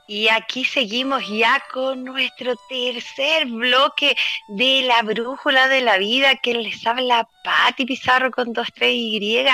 Y 0.10 0.30
aquí 0.30 0.64
seguimos 0.64 1.28
ya 1.28 1.62
con 1.74 2.06
nuestro 2.06 2.56
tercer 2.70 3.46
bloque 3.46 4.16
de 4.48 4.84
la 4.84 5.02
brújula 5.02 5.68
de 5.68 5.82
la 5.82 5.98
vida 5.98 6.38
que 6.38 6.54
les 6.54 6.88
habla 6.88 7.28
Patti 7.48 7.86
Pizarro 7.86 8.30
con 8.30 8.54
23Y 8.54 9.48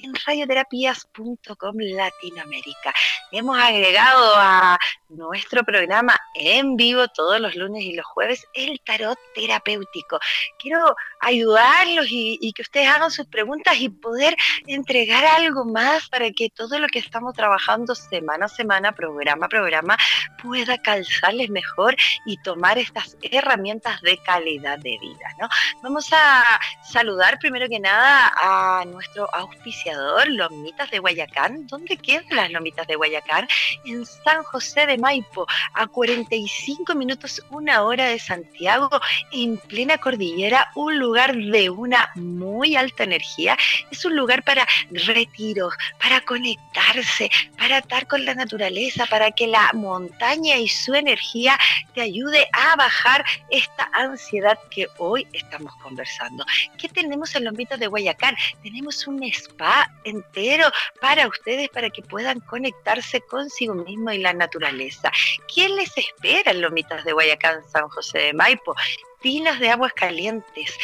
en 0.00 0.14
radioterapias.com 0.26 1.76
Latinoamérica. 1.78 2.92
Hemos 3.32 3.58
agregado 3.58 4.34
a 4.36 4.78
nuestro 5.08 5.64
programa 5.64 6.14
en 6.34 6.76
vivo 6.76 7.08
todos 7.08 7.40
los 7.40 7.54
lunes 7.56 7.82
y 7.84 7.94
los 7.94 8.04
jueves 8.04 8.46
el 8.52 8.78
tarot 8.84 9.18
terapéutico. 9.34 10.18
Quiero 10.58 10.94
ayudarlos 11.20 12.06
y, 12.10 12.52
que 12.52 12.62
ustedes 12.62 12.88
hagan 12.88 13.10
sus 13.10 13.26
preguntas 13.26 13.76
y 13.78 13.88
poder 13.88 14.36
entregar 14.66 15.24
algo 15.24 15.64
más 15.64 16.08
para 16.10 16.30
que 16.30 16.50
todo 16.50 16.78
lo 16.78 16.88
que 16.88 16.98
estamos 16.98 17.34
trabajando 17.34 17.94
semana 17.94 18.46
a 18.46 18.48
semana, 18.48 18.92
programa 18.92 19.46
a 19.46 19.48
programa, 19.48 19.96
pueda 20.42 20.76
calzarles 20.82 21.48
mejor 21.48 21.96
y 22.26 22.36
tomar 22.42 22.76
estas 22.76 23.16
herramientas 23.22 24.02
de 24.02 24.18
calidad 24.18 24.78
de 24.78 24.98
vida. 25.00 25.34
¿no? 25.40 25.48
Vamos 25.82 26.10
a 26.12 26.60
saludar 26.82 27.37
primero 27.38 27.68
que 27.68 27.78
nada 27.78 28.32
a 28.36 28.84
nuestro 28.84 29.28
auspiciador, 29.34 30.28
Lomitas 30.28 30.90
de 30.90 30.98
Guayacán. 30.98 31.66
¿Dónde 31.66 31.96
quedan 31.96 32.24
las 32.30 32.50
Lomitas 32.50 32.86
de 32.86 32.96
Guayacán? 32.96 33.48
En 33.84 34.04
San 34.04 34.42
José 34.42 34.86
de 34.86 34.98
Maipo, 34.98 35.46
a 35.74 35.86
45 35.86 36.94
minutos, 36.94 37.42
una 37.50 37.82
hora 37.82 38.06
de 38.06 38.18
Santiago, 38.18 38.90
en 39.32 39.58
plena 39.58 39.98
cordillera, 39.98 40.70
un 40.74 40.98
lugar 40.98 41.34
de 41.36 41.70
una 41.70 42.10
muy 42.14 42.76
alta 42.76 43.04
energía. 43.04 43.56
Es 43.90 44.04
un 44.04 44.16
lugar 44.16 44.42
para 44.42 44.66
retiros, 44.90 45.74
para 46.00 46.20
conectarse, 46.22 47.30
para 47.56 47.78
estar 47.78 48.06
con 48.06 48.24
la 48.24 48.34
naturaleza, 48.34 49.06
para 49.06 49.30
que 49.30 49.46
la 49.46 49.70
montaña 49.74 50.56
y 50.56 50.68
su 50.68 50.94
energía 50.94 51.58
te 51.94 52.02
ayude 52.02 52.46
a 52.52 52.76
bajar 52.76 53.24
esta 53.50 53.88
ansiedad 53.92 54.58
que 54.70 54.86
hoy 54.98 55.26
estamos 55.32 55.74
conversando. 55.76 56.44
¿Qué 56.76 56.88
tenemos 56.88 57.27
en 57.34 57.44
Lombitos 57.44 57.78
de 57.78 57.86
Guayacán? 57.86 58.36
Tenemos 58.62 59.06
un 59.06 59.22
spa 59.24 59.90
entero 60.04 60.70
para 61.00 61.26
ustedes 61.26 61.68
para 61.70 61.90
que 61.90 62.02
puedan 62.02 62.40
conectarse 62.40 63.20
consigo 63.22 63.74
mismo 63.74 64.10
y 64.10 64.18
la 64.18 64.32
naturaleza. 64.32 65.10
¿Quién 65.52 65.76
les 65.76 65.96
espera 65.96 66.50
en 66.50 66.60
Lomitas 66.60 67.04
de 67.04 67.12
Guayacán, 67.12 67.62
San 67.68 67.88
José 67.88 68.18
de 68.18 68.32
Maipo? 68.32 68.74
Tinas 69.20 69.58
de 69.58 69.70
aguas 69.70 69.92
calientes, 69.94 70.78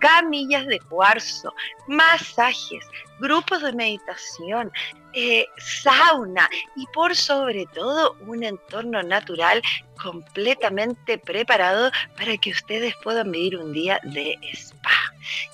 camillas 0.00 0.66
de 0.66 0.80
cuarzo, 0.80 1.54
masajes, 1.86 2.84
grupos 3.20 3.62
de 3.62 3.72
meditación, 3.72 4.72
eh, 5.12 5.46
sauna 5.58 6.48
y 6.76 6.86
por 6.88 7.14
sobre 7.14 7.66
todo 7.66 8.16
un 8.26 8.42
entorno 8.42 9.02
natural 9.02 9.62
completamente 10.02 11.18
preparado 11.18 11.90
para 12.16 12.36
que 12.36 12.50
ustedes 12.50 12.94
puedan 13.02 13.30
vivir 13.30 13.56
un 13.56 13.72
día 13.72 14.00
de 14.02 14.36
spa. 14.52 14.90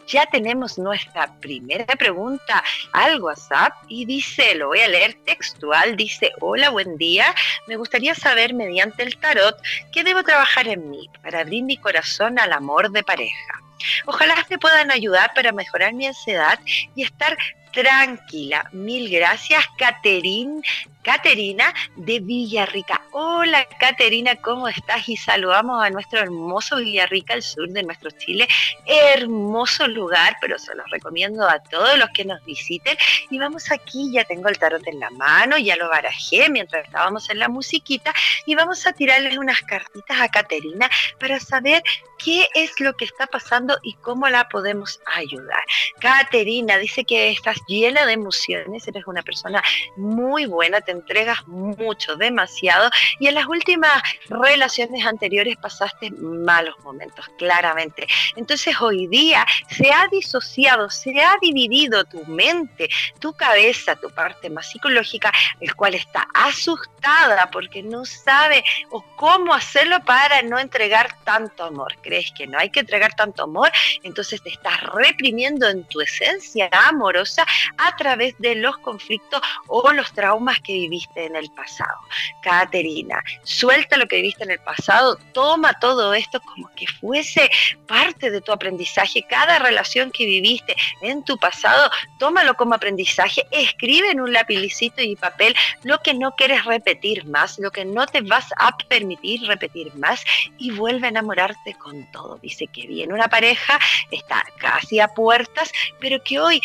Ya 0.06 0.26
tenemos 0.26 0.78
nuestra 0.78 1.32
primera 1.40 1.86
pregunta 1.96 2.62
al 2.92 3.20
WhatsApp 3.20 3.72
y 3.88 4.04
dice, 4.04 4.54
lo 4.54 4.68
voy 4.68 4.80
a 4.80 4.88
leer 4.88 5.14
textual, 5.24 5.96
dice, 5.96 6.32
hola, 6.40 6.70
buen 6.70 6.96
día, 6.96 7.34
me 7.66 7.76
gustaría 7.76 8.14
saber 8.14 8.54
mediante 8.54 9.02
el 9.02 9.16
tarot 9.16 9.56
qué 9.92 10.04
debo 10.04 10.22
trabajar 10.22 10.68
en 10.68 10.90
mí 10.90 11.08
para 11.22 11.40
abrir 11.40 11.64
mi 11.64 11.76
corazón 11.76 12.38
al 12.38 12.52
amor 12.52 12.90
de 12.90 13.02
pareja. 13.02 13.62
Ojalá 14.06 14.34
me 14.48 14.58
puedan 14.58 14.90
ayudar 14.90 15.32
para 15.34 15.52
mejorar 15.52 15.92
mi 15.92 16.06
ansiedad 16.06 16.58
y 16.94 17.02
estar 17.02 17.36
tranquila. 17.72 18.68
Mil 18.72 19.10
gracias, 19.10 19.66
Caterín 19.76 20.62
Caterina 21.06 21.72
de 21.94 22.18
Villarrica. 22.18 23.00
Hola 23.12 23.64
Caterina, 23.78 24.34
¿cómo 24.34 24.66
estás? 24.66 25.08
Y 25.08 25.16
saludamos 25.16 25.80
a 25.80 25.88
nuestro 25.88 26.18
hermoso 26.18 26.78
Villarrica, 26.78 27.34
al 27.34 27.44
sur 27.44 27.68
de 27.68 27.84
nuestro 27.84 28.10
Chile. 28.10 28.48
Hermoso 28.84 29.86
lugar, 29.86 30.36
pero 30.40 30.58
se 30.58 30.74
los 30.74 30.90
recomiendo 30.90 31.48
a 31.48 31.60
todos 31.60 31.96
los 31.96 32.10
que 32.10 32.24
nos 32.24 32.44
visiten. 32.44 32.96
Y 33.30 33.38
vamos 33.38 33.70
aquí, 33.70 34.10
ya 34.10 34.24
tengo 34.24 34.48
el 34.48 34.58
tarot 34.58 34.84
en 34.88 34.98
la 34.98 35.10
mano, 35.10 35.56
ya 35.58 35.76
lo 35.76 35.88
barajé 35.88 36.48
mientras 36.50 36.84
estábamos 36.84 37.30
en 37.30 37.38
la 37.38 37.48
musiquita. 37.48 38.12
Y 38.44 38.56
vamos 38.56 38.84
a 38.84 38.92
tirarles 38.92 39.38
unas 39.38 39.60
cartitas 39.60 40.20
a 40.20 40.28
Caterina 40.28 40.90
para 41.20 41.38
saber 41.38 41.84
qué 42.18 42.48
es 42.54 42.80
lo 42.80 42.94
que 42.94 43.04
está 43.04 43.26
pasando 43.26 43.78
y 43.82 43.94
cómo 43.94 44.28
la 44.28 44.48
podemos 44.48 45.00
ayudar. 45.14 45.62
Caterina 46.00 46.78
dice 46.78 47.04
que 47.04 47.30
estás 47.30 47.58
llena 47.66 48.06
de 48.06 48.12
emociones, 48.12 48.86
eres 48.88 49.06
una 49.06 49.22
persona 49.22 49.62
muy 49.96 50.46
buena, 50.46 50.80
entregas 50.86 51.46
mucho, 51.46 52.16
demasiado, 52.16 52.90
y 53.18 53.28
en 53.28 53.34
las 53.34 53.46
últimas 53.46 54.02
relaciones 54.28 55.04
anteriores 55.04 55.56
pasaste 55.56 56.10
malos 56.10 56.74
momentos, 56.82 57.26
claramente. 57.38 58.06
Entonces 58.36 58.80
hoy 58.80 59.06
día 59.06 59.44
se 59.68 59.92
ha 59.92 60.06
disociado, 60.08 60.90
se 60.90 61.20
ha 61.20 61.36
dividido 61.40 62.04
tu 62.04 62.24
mente, 62.26 62.88
tu 63.18 63.32
cabeza, 63.34 63.96
tu 63.96 64.10
parte 64.10 64.50
más 64.50 64.70
psicológica, 64.70 65.32
el 65.60 65.74
cual 65.74 65.94
está 65.94 66.26
asustada 66.34 67.50
porque 67.50 67.82
no 67.82 68.04
sabe 68.04 68.64
o 68.90 69.04
cómo 69.16 69.54
hacerlo 69.54 70.00
para 70.04 70.42
no 70.42 70.58
entregar 70.58 71.16
tanto 71.24 71.64
amor. 71.64 71.94
Crees 72.06 72.32
que 72.32 72.46
no 72.46 72.58
hay 72.58 72.70
que 72.70 72.80
entregar 72.80 73.14
tanto 73.14 73.42
amor, 73.42 73.70
entonces 74.02 74.42
te 74.42 74.50
estás 74.50 74.80
reprimiendo 74.94 75.68
en 75.68 75.84
tu 75.84 76.00
esencia 76.00 76.68
amorosa 76.72 77.44
a 77.78 77.96
través 77.96 78.34
de 78.38 78.54
los 78.54 78.78
conflictos 78.78 79.40
o 79.66 79.92
los 79.92 80.12
traumas 80.12 80.60
que 80.60 80.72
viviste 80.72 81.26
en 81.26 81.36
el 81.36 81.50
pasado. 81.50 81.98
Caterina, 82.42 83.22
suelta 83.42 83.96
lo 83.96 84.06
que 84.06 84.16
viviste 84.16 84.44
en 84.44 84.52
el 84.52 84.60
pasado, 84.60 85.18
toma 85.32 85.78
todo 85.80 86.14
esto 86.14 86.40
como 86.40 86.70
que 86.74 86.86
fuese 86.86 87.50
parte 87.86 88.30
de 88.30 88.40
tu 88.40 88.52
aprendizaje. 88.52 89.26
Cada 89.28 89.58
relación 89.58 90.10
que 90.10 90.26
viviste 90.26 90.76
en 91.02 91.24
tu 91.24 91.36
pasado, 91.38 91.90
tómalo 92.18 92.54
como 92.54 92.74
aprendizaje, 92.74 93.46
escribe 93.50 94.10
en 94.10 94.20
un 94.20 94.32
lapicito 94.32 95.02
y 95.02 95.16
papel 95.16 95.54
lo 95.82 95.98
que 96.02 96.14
no 96.14 96.32
quieres 96.36 96.64
repetir 96.64 97.24
más, 97.26 97.58
lo 97.58 97.70
que 97.70 97.84
no 97.84 98.06
te 98.06 98.20
vas 98.20 98.46
a 98.56 98.76
permitir 98.88 99.42
repetir 99.46 99.94
más 99.96 100.22
y 100.58 100.70
vuelve 100.70 101.06
a 101.06 101.10
enamorarte 101.10 101.74
con 101.74 101.95
todo. 102.12 102.38
Dice 102.38 102.66
que 102.66 102.86
viene 102.86 103.14
una 103.14 103.28
pareja, 103.28 103.78
está 104.10 104.44
casi 104.58 105.00
a 105.00 105.08
puertas, 105.08 105.72
pero 106.00 106.22
que 106.22 106.38
hoy 106.38 106.60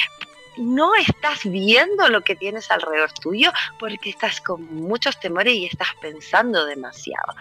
no 0.58 0.96
estás 0.96 1.44
viendo 1.44 2.08
lo 2.10 2.22
que 2.22 2.36
tienes 2.36 2.70
alrededor 2.72 3.12
tuyo 3.14 3.52
porque 3.80 4.10
estás 4.10 4.42
con 4.42 4.64
muchos 4.74 5.20
temores 5.20 5.54
y 5.54 5.66
estás 5.66 5.90
pensando 6.02 6.66
demasiado. 6.66 7.36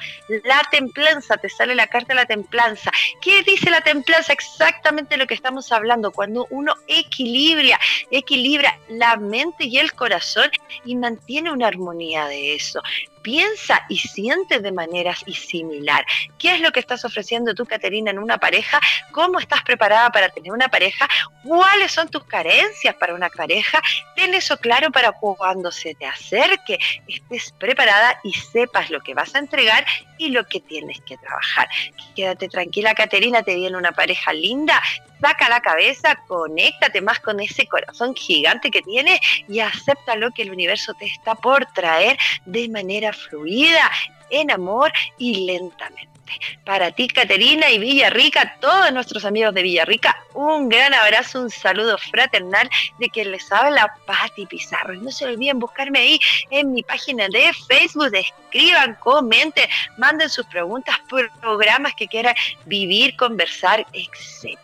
La 0.44 0.62
templanza, 0.70 1.36
te 1.36 1.48
sale 1.48 1.74
la 1.74 1.86
carta 1.86 2.08
de 2.08 2.20
la 2.20 2.26
templanza. 2.26 2.90
¿Qué 3.20 3.42
dice 3.42 3.70
la 3.70 3.80
templanza? 3.80 4.32
Exactamente 4.32 5.16
lo 5.16 5.26
que 5.26 5.34
estamos 5.34 5.70
hablando. 5.72 6.12
Cuando 6.12 6.46
uno 6.50 6.74
equilibra, 6.86 7.78
equilibra 8.10 8.78
la 8.88 9.16
mente 9.16 9.64
y 9.64 9.78
el 9.78 9.92
corazón 9.92 10.50
y 10.84 10.94
mantiene 10.96 11.52
una 11.52 11.68
armonía 11.68 12.26
de 12.26 12.54
eso 12.54 12.80
piensa 13.22 13.84
y 13.88 13.98
siente 13.98 14.60
de 14.60 14.72
manera 14.72 15.14
similar. 15.14 16.04
¿Qué 16.38 16.54
es 16.54 16.60
lo 16.60 16.72
que 16.72 16.80
estás 16.80 17.04
ofreciendo 17.04 17.54
tú, 17.54 17.66
Caterina, 17.66 18.10
en 18.10 18.18
una 18.18 18.38
pareja? 18.38 18.80
¿Cómo 19.12 19.38
estás 19.38 19.62
preparada 19.62 20.10
para 20.10 20.28
tener 20.28 20.52
una 20.52 20.68
pareja? 20.68 21.08
¿Cuáles 21.44 21.92
son 21.92 22.08
tus 22.08 22.24
carencias 22.24 22.94
para 22.94 23.14
una 23.14 23.28
pareja? 23.28 23.82
Ten 24.16 24.34
eso 24.34 24.56
claro 24.56 24.90
para 24.90 25.12
cuando 25.12 25.70
se 25.70 25.94
te 25.94 26.06
acerque, 26.06 26.78
estés 27.06 27.52
preparada 27.58 28.18
y 28.24 28.32
sepas 28.32 28.90
lo 28.90 29.00
que 29.00 29.14
vas 29.14 29.34
a 29.34 29.38
entregar 29.38 29.84
y 30.20 30.28
lo 30.28 30.46
que 30.46 30.60
tienes 30.60 31.00
que 31.00 31.16
trabajar. 31.16 31.68
Quédate 32.14 32.48
tranquila, 32.48 32.94
Caterina, 32.94 33.42
te 33.42 33.54
viene 33.54 33.76
una 33.76 33.92
pareja 33.92 34.34
linda, 34.34 34.80
saca 35.20 35.48
la 35.48 35.60
cabeza, 35.60 36.14
conéctate 36.28 37.00
más 37.00 37.20
con 37.20 37.40
ese 37.40 37.66
corazón 37.66 38.14
gigante 38.14 38.70
que 38.70 38.82
tienes 38.82 39.18
y 39.48 39.60
acepta 39.60 40.16
lo 40.16 40.30
que 40.30 40.42
el 40.42 40.50
universo 40.50 40.92
te 40.94 41.06
está 41.06 41.34
por 41.34 41.64
traer 41.72 42.18
de 42.44 42.68
manera 42.68 43.12
fluida, 43.14 43.90
en 44.28 44.50
amor 44.50 44.92
y 45.16 45.46
lentamente. 45.46 46.19
Para 46.64 46.90
ti, 46.92 47.08
Caterina 47.08 47.70
y 47.70 47.78
Villarrica, 47.78 48.56
todos 48.60 48.92
nuestros 48.92 49.24
amigos 49.24 49.54
de 49.54 49.62
Villarrica, 49.62 50.16
un 50.34 50.68
gran 50.68 50.94
abrazo, 50.94 51.40
un 51.40 51.50
saludo 51.50 51.98
fraternal 51.98 52.68
de 52.98 53.08
quien 53.08 53.30
les 53.30 53.50
habla 53.50 53.94
Patti 54.06 54.46
Pizarro. 54.46 54.94
Y 54.94 54.98
no 54.98 55.10
se 55.10 55.26
olviden 55.26 55.58
buscarme 55.58 55.98
ahí 55.98 56.20
en 56.50 56.72
mi 56.72 56.82
página 56.82 57.28
de 57.28 57.52
Facebook, 57.68 58.14
escriban, 58.14 58.94
comenten, 58.96 59.68
manden 59.96 60.28
sus 60.28 60.46
preguntas, 60.46 60.96
programas 61.40 61.94
que 61.94 62.06
quieran 62.06 62.34
vivir, 62.66 63.16
conversar, 63.16 63.86
etc. 63.92 64.58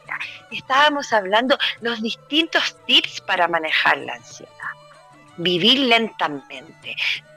Estábamos 0.51 1.13
hablando 1.13 1.59
los 1.81 2.03
distintos 2.03 2.77
tips 2.87 3.21
para 3.21 3.49
manejar 3.49 3.99
la 3.99 4.15
ansiedad 4.15 4.53
vivir 5.37 5.81
lentamente, 5.81 6.97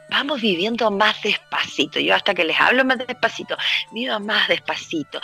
vamos 0.09 0.41
viviendo 0.41 0.89
más 0.91 1.21
despacito. 1.21 1.99
Yo 1.99 2.15
hasta 2.15 2.33
que 2.33 2.43
les 2.43 2.59
hablo 2.59 2.83
más 2.83 2.97
despacito, 2.97 3.57
vivo 3.91 4.19
más 4.19 4.47
despacito. 4.47 5.21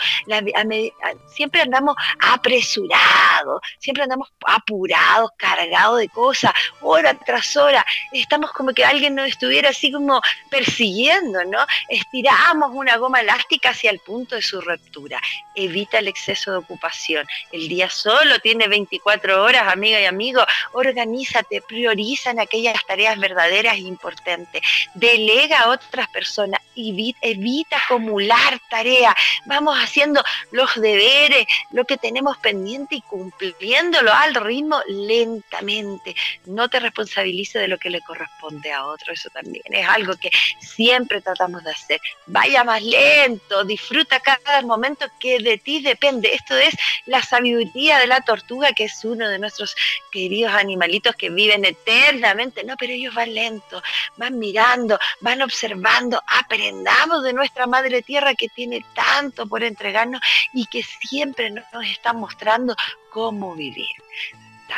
siempre 1.26 1.60
andamos 1.60 1.96
apresurados, 2.20 3.60
siempre 3.78 4.04
andamos 4.04 4.32
apurados, 4.46 5.30
cargados 5.36 5.98
de 5.98 6.08
cosas, 6.08 6.52
hora 6.80 7.14
tras 7.14 7.56
hora. 7.56 7.84
Estamos 8.12 8.52
como 8.52 8.72
que 8.72 8.84
alguien 8.84 9.14
nos 9.14 9.28
estuviera 9.28 9.70
así 9.70 9.90
como 9.90 10.20
persiguiendo, 10.50 11.44
¿no? 11.44 11.58
Estiramos 11.88 12.70
una 12.72 12.96
goma 12.96 13.20
elástica 13.20 13.70
hacia 13.70 13.90
el 13.90 13.98
punto 14.00 14.34
de 14.36 14.42
su 14.42 14.60
ruptura. 14.60 15.20
Evita 15.54 15.98
el 15.98 16.08
exceso 16.08 16.52
de 16.52 16.58
ocupación. 16.58 17.26
El 17.52 17.68
día 17.68 17.90
solo 17.90 18.38
tiene 18.40 18.68
24 18.68 19.42
horas, 19.42 19.72
amiga 19.72 20.00
y 20.00 20.04
amigo. 20.04 20.44
Organízate, 20.72 21.62
prioriza 21.62 22.30
en 22.30 22.40
aquellas 22.40 22.84
tareas 22.86 23.18
verdaderas 23.18 23.76
e 23.76 23.80
importantes 23.80 24.62
delega 24.94 25.60
a 25.60 25.70
otras 25.70 26.08
personas, 26.08 26.60
evita, 26.74 27.18
evita 27.22 27.76
acumular 27.78 28.60
tareas, 28.68 29.14
vamos 29.46 29.76
haciendo 29.78 30.22
los 30.52 30.74
deberes, 30.74 31.46
lo 31.70 31.84
que 31.84 31.96
tenemos 31.96 32.36
pendiente 32.38 32.96
y 32.96 33.00
cumpliéndolo 33.02 34.12
al 34.12 34.34
ritmo 34.34 34.80
lentamente. 34.88 36.14
No 36.46 36.68
te 36.68 36.80
responsabilice 36.80 37.58
de 37.58 37.68
lo 37.68 37.78
que 37.78 37.90
le 37.90 38.00
corresponde 38.00 38.72
a 38.72 38.86
otro, 38.86 39.12
eso 39.12 39.30
también 39.30 39.64
es 39.70 39.88
algo 39.88 40.16
que 40.16 40.30
siempre 40.60 41.20
tratamos 41.20 41.64
de 41.64 41.70
hacer. 41.70 42.00
Vaya 42.26 42.64
más 42.64 42.82
lento, 42.82 43.64
disfruta 43.64 44.20
cada 44.20 44.62
momento 44.62 45.06
que 45.18 45.38
de 45.38 45.58
ti 45.58 45.80
depende. 45.80 46.34
Esto 46.34 46.56
es 46.56 46.74
la 47.06 47.22
sabiduría 47.22 47.98
de 47.98 48.06
la 48.06 48.20
tortuga, 48.20 48.72
que 48.72 48.84
es 48.84 49.04
uno 49.04 49.28
de 49.28 49.38
nuestros 49.38 49.74
queridos 50.10 50.52
animalitos 50.52 51.14
que 51.16 51.30
viven 51.30 51.64
eternamente. 51.64 52.64
No, 52.64 52.76
pero 52.76 52.92
ellos 52.92 53.14
van 53.14 53.34
lento, 53.34 53.82
van 54.16 54.38
mirando 54.38 54.65
van 55.20 55.42
observando, 55.42 56.20
aprendamos 56.26 57.22
de 57.22 57.32
nuestra 57.32 57.66
Madre 57.66 58.02
Tierra 58.02 58.34
que 58.34 58.48
tiene 58.48 58.84
tanto 58.94 59.46
por 59.46 59.62
entregarnos 59.62 60.20
y 60.52 60.66
que 60.66 60.82
siempre 60.82 61.50
nos 61.50 61.84
está 61.84 62.12
mostrando 62.12 62.74
cómo 63.10 63.54
vivir. 63.54 63.86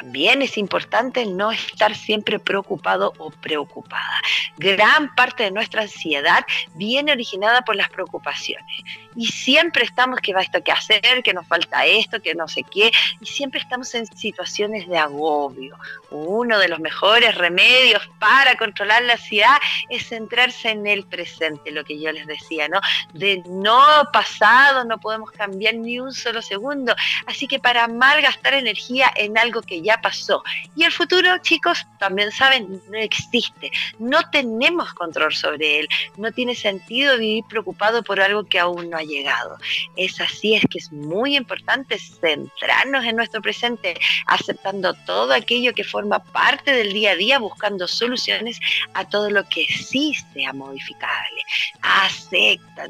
También 0.00 0.42
es 0.42 0.56
importante 0.56 1.26
no 1.26 1.50
estar 1.50 1.92
siempre 1.92 2.38
preocupado 2.38 3.14
o 3.18 3.30
preocupada. 3.30 4.20
Gran 4.56 5.12
parte 5.16 5.42
de 5.42 5.50
nuestra 5.50 5.82
ansiedad 5.82 6.46
viene 6.74 7.10
originada 7.10 7.62
por 7.62 7.74
las 7.74 7.90
preocupaciones. 7.90 8.84
Y 9.16 9.26
siempre 9.26 9.82
estamos 9.82 10.20
que 10.20 10.32
va 10.32 10.42
esto 10.42 10.62
que 10.62 10.70
hacer, 10.70 11.24
que 11.24 11.34
nos 11.34 11.48
falta 11.48 11.84
esto, 11.84 12.22
que 12.22 12.36
no 12.36 12.46
sé 12.46 12.62
qué. 12.62 12.92
Y 13.20 13.26
siempre 13.26 13.58
estamos 13.58 13.92
en 13.96 14.06
situaciones 14.06 14.86
de 14.86 14.96
agobio. 14.96 15.76
Uno 16.10 16.60
de 16.60 16.68
los 16.68 16.78
mejores 16.78 17.34
remedios 17.34 18.08
para 18.20 18.56
controlar 18.56 19.02
la 19.02 19.14
ansiedad 19.14 19.56
es 19.88 20.08
centrarse 20.08 20.70
en 20.70 20.86
el 20.86 21.04
presente, 21.04 21.72
lo 21.72 21.84
que 21.84 21.98
yo 21.98 22.12
les 22.12 22.28
decía, 22.28 22.68
¿no? 22.68 22.80
De 23.14 23.42
no 23.48 23.80
pasado 24.12 24.84
no 24.84 24.98
podemos 24.98 25.32
cambiar 25.32 25.74
ni 25.74 25.98
un 25.98 26.12
solo 26.12 26.40
segundo. 26.40 26.94
Así 27.26 27.48
que 27.48 27.58
para 27.58 27.88
malgastar 27.88 28.54
energía 28.54 29.10
en 29.16 29.36
algo 29.36 29.62
que 29.62 29.82
ya 29.82 29.87
pasó. 29.96 30.42
Y 30.76 30.84
el 30.84 30.92
futuro, 30.92 31.38
chicos, 31.38 31.86
también 31.98 32.30
saben, 32.30 32.80
no 32.90 32.98
existe. 32.98 33.70
No 33.98 34.18
tenemos 34.30 34.92
control 34.94 35.34
sobre 35.34 35.80
él. 35.80 35.88
No 36.16 36.30
tiene 36.32 36.54
sentido 36.54 37.16
vivir 37.18 37.44
preocupado 37.48 38.02
por 38.02 38.20
algo 38.20 38.44
que 38.44 38.58
aún 38.58 38.90
no 38.90 38.98
ha 38.98 39.02
llegado. 39.02 39.56
Es 39.96 40.20
así, 40.20 40.54
es 40.54 40.64
que 40.70 40.78
es 40.78 40.92
muy 40.92 41.36
importante 41.36 41.98
centrarnos 41.98 43.04
en 43.04 43.16
nuestro 43.16 43.40
presente, 43.40 43.98
aceptando 44.26 44.94
todo 45.06 45.32
aquello 45.32 45.72
que 45.72 45.84
forma 45.84 46.22
parte 46.22 46.72
del 46.72 46.92
día 46.92 47.12
a 47.12 47.16
día, 47.16 47.38
buscando 47.38 47.88
soluciones 47.88 48.60
a 48.94 49.08
todo 49.08 49.30
lo 49.30 49.44
que 49.48 49.66
sí 49.66 50.14
sea 50.34 50.52
modificable. 50.52 51.42
Acepta, 51.80 52.88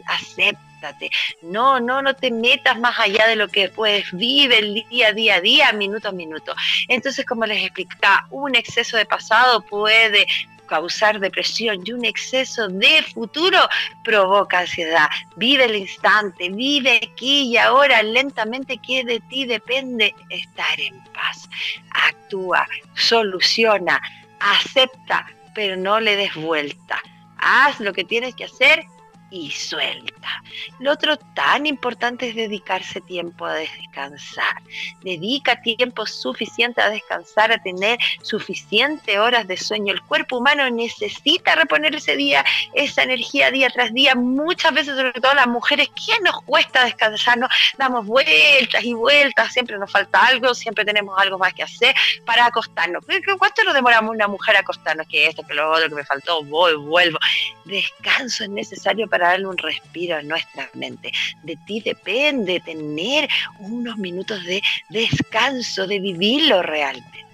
no, 1.43 1.81
no, 1.81 2.03
no 2.03 2.15
te 2.15 2.31
metas 2.31 2.79
más 2.79 2.99
allá 2.99 3.27
de 3.27 3.37
lo 3.37 3.49
que 3.49 3.69
puedes, 3.69 4.11
vive 4.13 4.59
el 4.59 4.75
día, 4.89 5.13
día 5.13 5.41
día, 5.41 5.73
minuto 5.73 6.09
a 6.09 6.13
minuto. 6.13 6.55
Entonces, 6.89 7.25
como 7.27 7.47
les 7.47 7.63
explicaba, 7.65 8.27
un 8.31 8.55
exceso 8.55 8.97
de 8.97 9.07
pasado 9.07 9.61
puede 9.63 10.27
causar 10.69 11.19
depresión 11.19 11.81
y 11.85 11.93
un 11.93 12.05
exceso 12.05 12.69
de 12.69 13.03
futuro 13.03 13.59
provoca 14.05 14.61
ansiedad. 14.61 15.09
Vive 15.37 15.65
el 15.65 15.77
instante, 15.77 16.51
vive 16.51 17.01
aquí 17.11 17.51
y 17.51 17.57
ahora 17.57 18.03
lentamente 18.03 18.79
que 18.79 19.03
de 19.03 19.19
ti 19.21 19.47
depende 19.47 20.15
estar 20.29 20.79
en 20.79 21.03
paz. 21.13 21.49
Actúa, 21.91 22.67
soluciona, 22.95 24.01
acepta, 24.39 25.27
pero 25.55 25.77
no 25.77 25.99
le 25.99 26.15
des 26.17 26.35
vuelta. 26.35 27.03
Haz 27.39 27.81
lo 27.81 27.93
que 27.93 28.05
tienes 28.05 28.35
que 28.35 28.45
hacer 28.45 28.85
y 29.31 29.51
suelta. 29.51 30.43
Lo 30.79 30.93
otro 30.93 31.17
tan 31.35 31.67
importante 31.67 32.29
es 32.29 32.35
dedicarse 32.35 33.01
tiempo 33.01 33.45
a 33.45 33.55
descansar. 33.55 34.63
Dedica 35.03 35.61
tiempo 35.61 36.07
suficiente 36.07 36.81
a 36.81 36.91
descansar, 36.91 37.53
a 37.53 37.63
tener 37.63 37.99
suficiente 38.23 39.19
horas 39.19 39.47
de 39.47 39.57
sueño. 39.57 39.93
El 39.93 40.03
cuerpo 40.03 40.39
humano 40.39 40.69
necesita 40.71 41.55
reponer 41.55 41.95
ese 41.95 42.17
día, 42.17 42.45
esa 42.75 43.03
energía 43.03 43.51
día 43.51 43.71
tras 43.71 43.93
día. 43.93 44.15
Muchas 44.15 44.73
veces, 44.73 44.97
sobre 44.97 45.13
todo 45.13 45.35
las 45.35 45.47
mujeres, 45.47 45.89
¿qué 45.89 46.19
nos 46.23 46.43
cuesta 46.43 46.85
descansar? 46.85 47.39
Nos 47.39 47.51
damos 47.77 48.07
vueltas 48.07 48.83
y 48.83 48.95
vueltas, 48.95 49.53
siempre 49.53 49.79
nos 49.79 49.91
falta 49.91 50.25
algo, 50.27 50.55
siempre 50.55 50.85
tenemos 50.85 51.19
algo 51.19 51.39
más 51.39 51.53
que 51.53 51.63
hacer 51.63 51.95
para 52.25 52.47
acostarnos. 52.47 53.05
¿Cuánto 53.39 53.65
nos 53.65 53.75
demoramos 53.75 54.15
una 54.15 54.29
mujer 54.29 54.57
a 54.57 54.61
acostarnos? 54.61 55.07
Que 55.07 55.27
esto, 55.27 55.43
que 55.47 55.55
lo 55.55 55.71
otro, 55.71 55.89
que 55.89 55.95
me 55.95 56.05
faltó, 56.05 56.43
voy, 56.45 56.75
vuelvo. 56.75 57.19
Descanso 57.65 58.45
es 58.45 58.51
necesario 58.51 59.09
para 59.09 59.18
darle 59.19 59.47
un 59.47 59.59
respiro 59.59 60.17
a 60.17 60.23
nuestra 60.23 60.69
mente. 60.75 61.13
De 61.43 61.57
ti 61.67 61.81
depende 61.81 62.61
tener 62.61 63.29
unos 63.61 63.97
minutos 63.99 64.45
de 64.45 64.63
descanso, 64.91 65.87
de 65.87 66.01
vivirlo 66.01 66.63
realmente. 66.63 67.29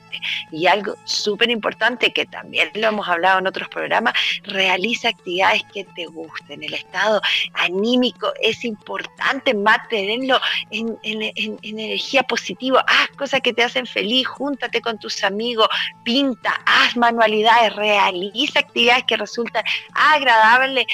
Y 0.50 0.66
algo 0.66 0.96
súper 1.04 1.50
importante 1.50 2.12
que 2.12 2.26
también 2.26 2.70
lo 2.74 2.88
hemos 2.88 3.08
hablado 3.08 3.38
en 3.38 3.46
otros 3.46 3.68
programas, 3.68 4.14
realiza 4.44 5.08
actividades 5.08 5.62
que 5.72 5.84
te 5.84 6.06
gusten. 6.06 6.62
El 6.62 6.74
estado 6.74 7.20
anímico 7.54 8.32
es 8.40 8.64
importante 8.64 9.54
mantenerlo 9.54 10.40
en, 10.70 10.96
energía 11.62 12.22
positiva. 12.22 12.84
Haz 12.86 13.08
cosas 13.16 13.40
que 13.40 13.52
te 13.52 13.64
hacen 13.64 13.86
feliz, 13.86 14.26
júntate 14.26 14.80
con 14.80 14.98
tus 14.98 15.22
amigos, 15.24 15.68
pinta, 16.04 16.60
haz 16.66 16.96
manualidades, 16.96 17.74
realiza 17.74 18.60
actividades 18.60 19.04
que 19.04 19.16
resultan 19.16 19.64
agradables 19.94 20.86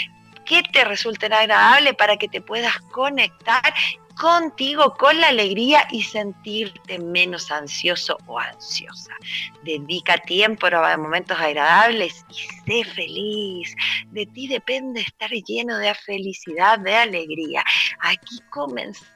que 0.50 0.64
te 0.64 0.84
resulten 0.84 1.32
agradables 1.32 1.94
para 1.94 2.16
que 2.16 2.26
te 2.26 2.40
puedas 2.40 2.76
conectar 2.90 3.72
contigo 4.20 4.96
con 4.98 5.18
la 5.20 5.28
alegría 5.28 5.86
y 5.92 6.02
sentirte 6.02 6.98
menos 6.98 7.52
ansioso 7.52 8.18
o 8.26 8.36
ansiosa. 8.36 9.12
Dedica 9.62 10.18
tiempo 10.18 10.66
a 10.66 10.96
momentos 10.96 11.38
agradables 11.38 12.24
y 12.28 12.34
sé 12.34 12.84
feliz. 12.84 13.76
De 14.08 14.26
ti 14.26 14.48
depende 14.48 15.02
estar 15.02 15.30
lleno 15.30 15.78
de 15.78 15.94
felicidad, 15.94 16.80
de 16.80 16.96
alegría. 16.96 17.62
Aquí 18.00 18.40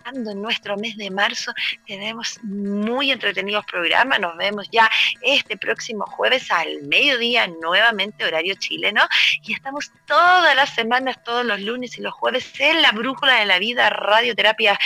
comenzando 0.05 0.35
nuestro 0.35 0.77
mes 0.77 0.97
de 0.97 1.11
marzo 1.11 1.53
tenemos 1.87 2.39
muy 2.43 3.11
entretenidos 3.11 3.65
programas. 3.65 4.21
Nos 4.21 4.37
vemos 4.37 4.69
ya 4.71 4.91
este 5.23 5.57
próximo 5.57 6.05
jueves 6.07 6.51
al 6.51 6.83
mediodía, 6.83 7.47
nuevamente 7.47 8.25
horario 8.25 8.55
chileno. 8.59 9.03
Y 9.43 9.55
estamos 9.55 9.91
todas 10.07 10.55
las 10.55 10.75
semanas, 10.75 11.23
todos 11.25 11.45
los 11.45 11.61
lunes 11.61 11.97
y 11.99 12.03
los 12.03 12.13
jueves 12.13 12.53
en 12.59 12.83
la 12.83 12.93
Brújula 12.93 13.35
de 13.37 13.47
la 13.47 13.59
Vida, 13.59 13.89
Radioterapia 13.91 14.79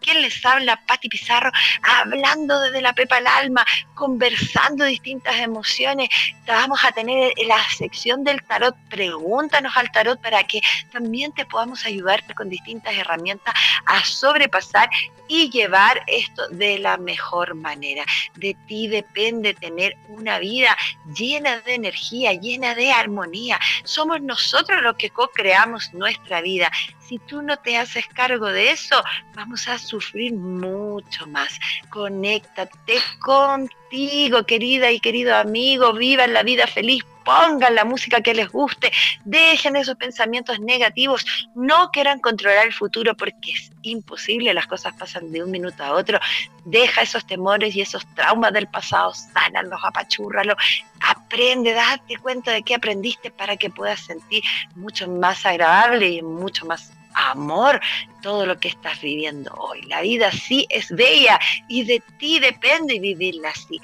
¿Quién 0.00 0.22
les 0.22 0.44
habla? 0.44 0.80
Pati 0.86 1.08
Pizarro, 1.08 1.50
hablando 1.82 2.60
desde 2.60 2.82
la 2.82 2.92
pepa 2.92 3.16
al 3.16 3.26
alma, 3.26 3.64
conversando 3.94 4.84
distintas 4.84 5.36
emociones. 5.36 6.08
Vamos 6.46 6.84
a 6.84 6.92
tener 6.92 7.32
la 7.46 7.58
sección 7.76 8.24
del 8.24 8.42
tarot. 8.42 8.74
Pregúntanos 8.88 9.76
al 9.76 9.90
tarot 9.92 10.20
para 10.20 10.42
que 10.44 10.60
también 10.92 11.32
te 11.32 11.46
podamos 11.46 11.84
ayudar 11.86 12.22
con 12.34 12.48
distintas 12.48 12.94
herramientas 12.94 13.54
a 13.86 14.02
sobrepasar 14.10 14.90
y 15.28 15.48
llevar 15.50 16.02
esto 16.08 16.48
de 16.48 16.78
la 16.78 16.96
mejor 16.96 17.54
manera. 17.54 18.04
De 18.34 18.56
ti 18.66 18.88
depende 18.88 19.54
tener 19.54 19.96
una 20.08 20.38
vida 20.40 20.76
llena 21.14 21.60
de 21.60 21.74
energía, 21.74 22.32
llena 22.34 22.74
de 22.74 22.90
armonía. 22.90 23.58
Somos 23.84 24.20
nosotros 24.20 24.82
los 24.82 24.96
que 24.96 25.10
co-creamos 25.10 25.94
nuestra 25.94 26.40
vida 26.40 26.70
si 27.10 27.18
tú 27.18 27.42
no 27.42 27.56
te 27.56 27.76
haces 27.76 28.06
cargo 28.06 28.46
de 28.46 28.70
eso, 28.70 29.02
vamos 29.34 29.66
a 29.66 29.78
sufrir 29.78 30.32
mucho 30.32 31.26
más. 31.26 31.58
Conéctate 31.88 32.98
contigo, 33.18 34.46
querida 34.46 34.92
y 34.92 35.00
querido 35.00 35.34
amigo, 35.34 35.92
vivan 35.92 36.32
la 36.32 36.44
vida 36.44 36.68
feliz, 36.68 37.04
pongan 37.24 37.74
la 37.74 37.84
música 37.84 38.20
que 38.20 38.32
les 38.32 38.48
guste, 38.48 38.92
dejen 39.24 39.74
esos 39.74 39.96
pensamientos 39.96 40.60
negativos, 40.60 41.26
no 41.56 41.90
quieran 41.90 42.20
controlar 42.20 42.68
el 42.68 42.72
futuro 42.72 43.16
porque 43.16 43.54
es 43.54 43.72
imposible, 43.82 44.54
las 44.54 44.68
cosas 44.68 44.94
pasan 44.94 45.32
de 45.32 45.42
un 45.42 45.50
minuto 45.50 45.82
a 45.82 45.94
otro, 45.94 46.20
deja 46.64 47.02
esos 47.02 47.26
temores 47.26 47.74
y 47.74 47.80
esos 47.80 48.06
traumas 48.14 48.52
del 48.52 48.68
pasado, 48.68 49.12
sánalos, 49.14 49.80
apachúrralos, 49.82 50.54
aprende, 51.00 51.72
date 51.72 52.18
cuenta 52.18 52.52
de 52.52 52.62
qué 52.62 52.76
aprendiste 52.76 53.32
para 53.32 53.56
que 53.56 53.68
puedas 53.68 53.98
sentir 53.98 54.44
mucho 54.76 55.08
más 55.08 55.44
agradable 55.44 56.08
y 56.08 56.22
mucho 56.22 56.66
más 56.66 56.92
amor 57.14 57.80
todo 58.22 58.46
lo 58.46 58.58
que 58.58 58.68
estás 58.68 59.00
viviendo 59.00 59.52
hoy. 59.54 59.82
La 59.82 60.00
vida 60.02 60.30
sí 60.32 60.66
es 60.68 60.90
bella 60.90 61.38
y 61.68 61.84
de 61.84 62.02
ti 62.18 62.38
depende 62.38 62.98
vivirla 62.98 63.50
así. 63.50 63.80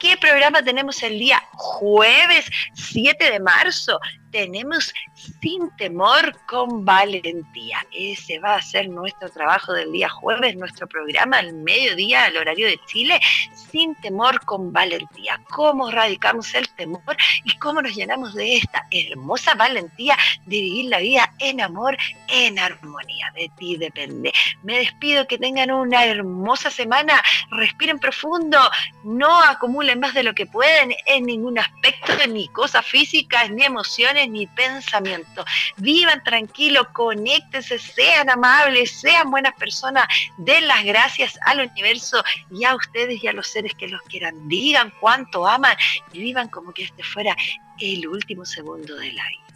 ¿Qué 0.00 0.16
programa 0.16 0.62
tenemos 0.62 1.02
el 1.02 1.18
día 1.18 1.42
jueves 1.52 2.46
7 2.72 3.32
de 3.32 3.38
marzo? 3.38 4.00
tenemos 4.30 4.92
sin 5.40 5.70
temor 5.76 6.36
con 6.46 6.84
valentía. 6.84 7.84
Ese 7.92 8.38
va 8.38 8.56
a 8.56 8.62
ser 8.62 8.88
nuestro 8.88 9.28
trabajo 9.30 9.72
del 9.72 9.92
día 9.92 10.08
jueves, 10.08 10.56
nuestro 10.56 10.86
programa 10.86 11.38
al 11.38 11.52
mediodía 11.52 12.24
al 12.24 12.36
horario 12.36 12.66
de 12.66 12.80
Chile, 12.86 13.20
sin 13.54 13.94
temor 13.96 14.44
con 14.44 14.72
valentía. 14.72 15.40
¿Cómo 15.50 15.90
radicamos 15.90 16.54
el 16.54 16.68
temor 16.70 17.16
y 17.44 17.56
cómo 17.58 17.82
nos 17.82 17.94
llenamos 17.94 18.34
de 18.34 18.56
esta 18.56 18.86
hermosa 18.90 19.54
valentía 19.54 20.16
de 20.46 20.60
vivir 20.60 20.86
la 20.86 20.98
vida 20.98 21.32
en 21.38 21.60
amor, 21.60 21.96
en 22.28 22.58
armonía? 22.58 23.32
De 23.34 23.50
ti 23.58 23.76
depende. 23.76 24.32
Me 24.62 24.78
despido, 24.78 25.26
que 25.26 25.38
tengan 25.38 25.70
una 25.70 26.04
hermosa 26.04 26.70
semana, 26.70 27.22
respiren 27.50 27.98
profundo, 27.98 28.58
no 29.04 29.42
acumulen 29.42 29.89
más 29.96 30.14
de 30.14 30.22
lo 30.22 30.34
que 30.34 30.46
pueden 30.46 30.94
en 31.06 31.24
ningún 31.24 31.58
aspecto, 31.58 32.12
ni 32.28 32.48
cosas 32.48 32.86
físicas, 32.86 33.50
ni 33.50 33.64
emociones 33.64 34.28
ni 34.28 34.46
pensamiento. 34.46 35.44
Vivan 35.76 36.22
tranquilos, 36.22 36.88
conéctense, 36.92 37.78
sean 37.78 38.30
amables, 38.30 38.90
sean 39.00 39.30
buenas 39.30 39.54
personas, 39.54 40.06
den 40.38 40.68
las 40.68 40.84
gracias 40.84 41.38
al 41.46 41.68
universo 41.68 42.22
y 42.50 42.64
a 42.64 42.74
ustedes 42.74 43.22
y 43.22 43.28
a 43.28 43.32
los 43.32 43.48
seres 43.48 43.74
que 43.74 43.88
los 43.88 44.02
quieran. 44.02 44.48
Digan 44.48 44.92
cuánto 45.00 45.46
aman 45.46 45.76
y 46.12 46.20
vivan 46.20 46.48
como 46.48 46.72
que 46.72 46.84
este 46.84 47.02
fuera 47.02 47.36
el 47.78 48.06
último 48.06 48.44
segundo 48.44 48.94
de 48.96 49.12
la 49.12 49.26
vida 49.28 49.49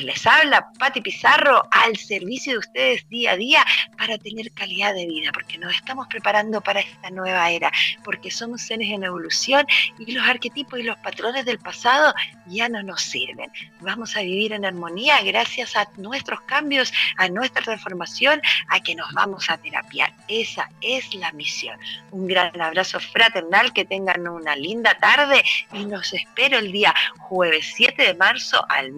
les 0.00 0.26
habla 0.26 0.70
Pati 0.78 1.00
Pizarro 1.00 1.62
al 1.70 1.96
servicio 1.96 2.52
de 2.52 2.58
ustedes 2.58 3.08
día 3.08 3.32
a 3.32 3.36
día 3.36 3.64
para 3.98 4.16
tener 4.18 4.50
calidad 4.52 4.94
de 4.94 5.06
vida, 5.06 5.30
porque 5.32 5.58
nos 5.58 5.74
estamos 5.74 6.06
preparando 6.08 6.60
para 6.60 6.80
esta 6.80 7.10
nueva 7.10 7.50
era, 7.50 7.70
porque 8.04 8.30
somos 8.30 8.62
seres 8.62 8.88
en 8.90 9.04
evolución 9.04 9.66
y 9.98 10.12
los 10.12 10.26
arquetipos 10.26 10.80
y 10.80 10.84
los 10.84 10.96
patrones 10.98 11.44
del 11.44 11.58
pasado 11.58 12.14
ya 12.46 12.68
no 12.68 12.82
nos 12.82 13.02
sirven. 13.02 13.50
Vamos 13.80 14.16
a 14.16 14.22
vivir 14.22 14.52
en 14.52 14.64
armonía 14.64 15.22
gracias 15.22 15.76
a 15.76 15.86
nuestros 15.96 16.40
cambios, 16.42 16.92
a 17.18 17.28
nuestra 17.28 17.62
transformación, 17.62 18.40
a 18.68 18.80
que 18.80 18.94
nos 18.94 19.12
vamos 19.12 19.50
a 19.50 19.58
terapiar. 19.58 20.12
Esa 20.28 20.70
es 20.80 21.14
la 21.14 21.32
misión. 21.32 21.78
Un 22.10 22.26
gran 22.26 22.58
abrazo 22.60 22.98
fraternal, 22.98 23.72
que 23.72 23.84
tengan 23.84 24.26
una 24.26 24.56
linda 24.56 24.94
tarde 24.94 25.44
y 25.72 25.84
nos 25.84 26.12
espero 26.12 26.58
el 26.58 26.72
día 26.72 26.94
jueves 27.18 27.72
7 27.76 28.02
de 28.02 28.14
marzo 28.14 28.64
al 28.68 28.92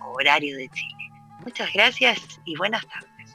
horario 0.00 0.56
de 0.56 0.68
Chile. 0.68 1.10
Muchas 1.44 1.72
gracias 1.72 2.40
y 2.44 2.56
buenas 2.56 2.84
tardes. 2.86 3.34